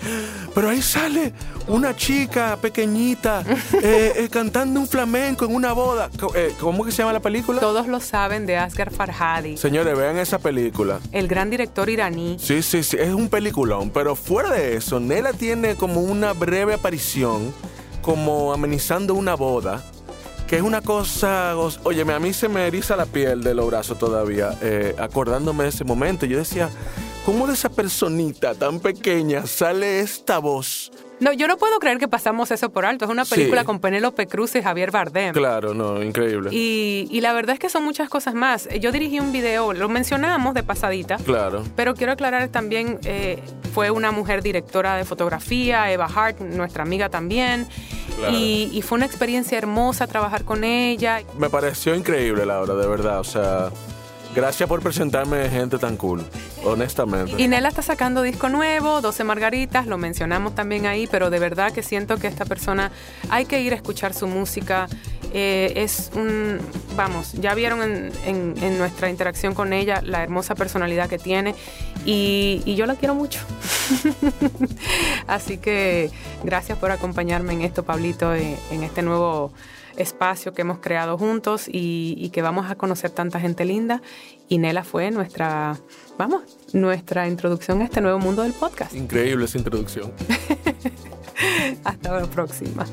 [0.55, 1.33] pero ahí sale
[1.67, 3.43] una chica pequeñita
[3.81, 6.09] eh, eh, cantando un flamenco en una boda.
[6.35, 7.59] Eh, ¿Cómo que se llama la película?
[7.59, 10.99] Todos lo saben de Asghar Farhadi, Señores, vean esa película.
[11.11, 12.37] el gran director iraní.
[12.39, 16.75] Sí, sí, sí, es un peliculón, pero fuera de eso, Nela tiene como una breve
[16.75, 17.53] aparición,
[18.03, 19.81] como amenizando una boda,
[20.47, 23.65] que es una cosa, os- óyeme, a mí se me eriza la piel de los
[23.65, 26.27] brazos todavía, eh, acordándome de ese momento.
[26.27, 26.69] Yo decía,
[27.25, 30.91] ¿cómo de esa personita tan pequeña sale esta voz?
[31.23, 33.05] No, yo no puedo creer que pasamos eso por alto.
[33.05, 33.35] Es una Sí.
[33.35, 35.33] película con Penélope Cruz y Javier Bardem.
[35.33, 36.49] Claro, no, increíble.
[36.51, 38.67] Y, y la verdad es que son muchas cosas más.
[38.79, 41.63] Yo dirigí un video, lo mencionamos de pasadita, Claro.
[41.75, 43.39] pero quiero aclarar también, eh,
[43.73, 47.67] fue una mujer directora de fotografía, Eva Hart, nuestra amiga también.
[48.17, 48.35] Claro.
[48.37, 51.21] Y, y fue una experiencia hermosa trabajar con ella.
[51.37, 53.19] Me pareció increíble, Laura, de verdad.
[53.19, 53.69] O sea,
[54.35, 56.21] gracias por presentarme gente tan cool,
[56.63, 57.35] honestamente.
[57.37, 61.71] Y Nela está sacando disco nuevo, 12 Margaritas, lo mencionamos también ahí, pero de verdad
[61.71, 62.91] que siento que esta persona
[63.29, 64.87] hay que ir a escuchar su música.
[65.35, 66.59] Eh, es un,
[66.95, 67.81] vamos, ya vieron
[68.25, 71.55] en, nuestra interacción con ella la hermosa personalidad que tiene
[72.05, 73.39] y, yo la quiero mucho.
[75.27, 76.11] Así que
[76.43, 79.51] gracias por acompañarme en esto, Pablito, en, en este nuevo
[79.97, 84.01] espacio que hemos creado juntos y, y que vamos a conocer tanta gente linda.
[84.49, 85.77] Y Nela fue nuestra,
[86.17, 86.43] vamos,
[86.73, 88.93] nuestra introducción a este nuevo mundo del podcast.
[88.93, 90.11] Increíble esa introducción.
[91.83, 92.85] Hasta la próxima.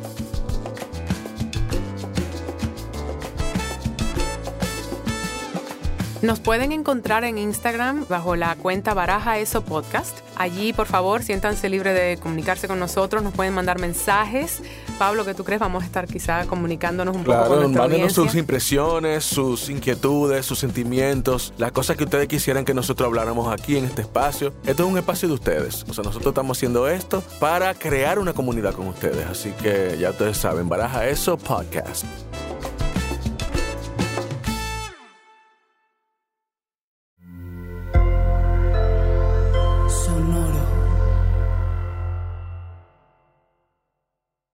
[6.22, 10.18] Nos pueden encontrar en Instagram bajo la cuenta Baraja Eso Podcast.
[10.36, 13.22] Allí, por favor, siéntanse libres de comunicarse con nosotros.
[13.22, 14.62] Nos pueden mandar mensajes.
[14.98, 15.60] Pablo, ¿qué tú crees?
[15.60, 18.10] Vamos a estar quizá comunicándonos un poco con nuestra audiencia.
[18.10, 23.78] sus impresiones, sus inquietudes, sus sentimientos, las cosas que ustedes quisieran que nosotros habláramos aquí
[23.78, 24.52] en este espacio.
[24.66, 25.86] Esto es un espacio de ustedes.
[25.88, 29.26] O sea, nosotros estamos haciendo esto para crear una comunidad con ustedes.
[29.26, 32.04] Así que ya ustedes saben, baraja eso podcast.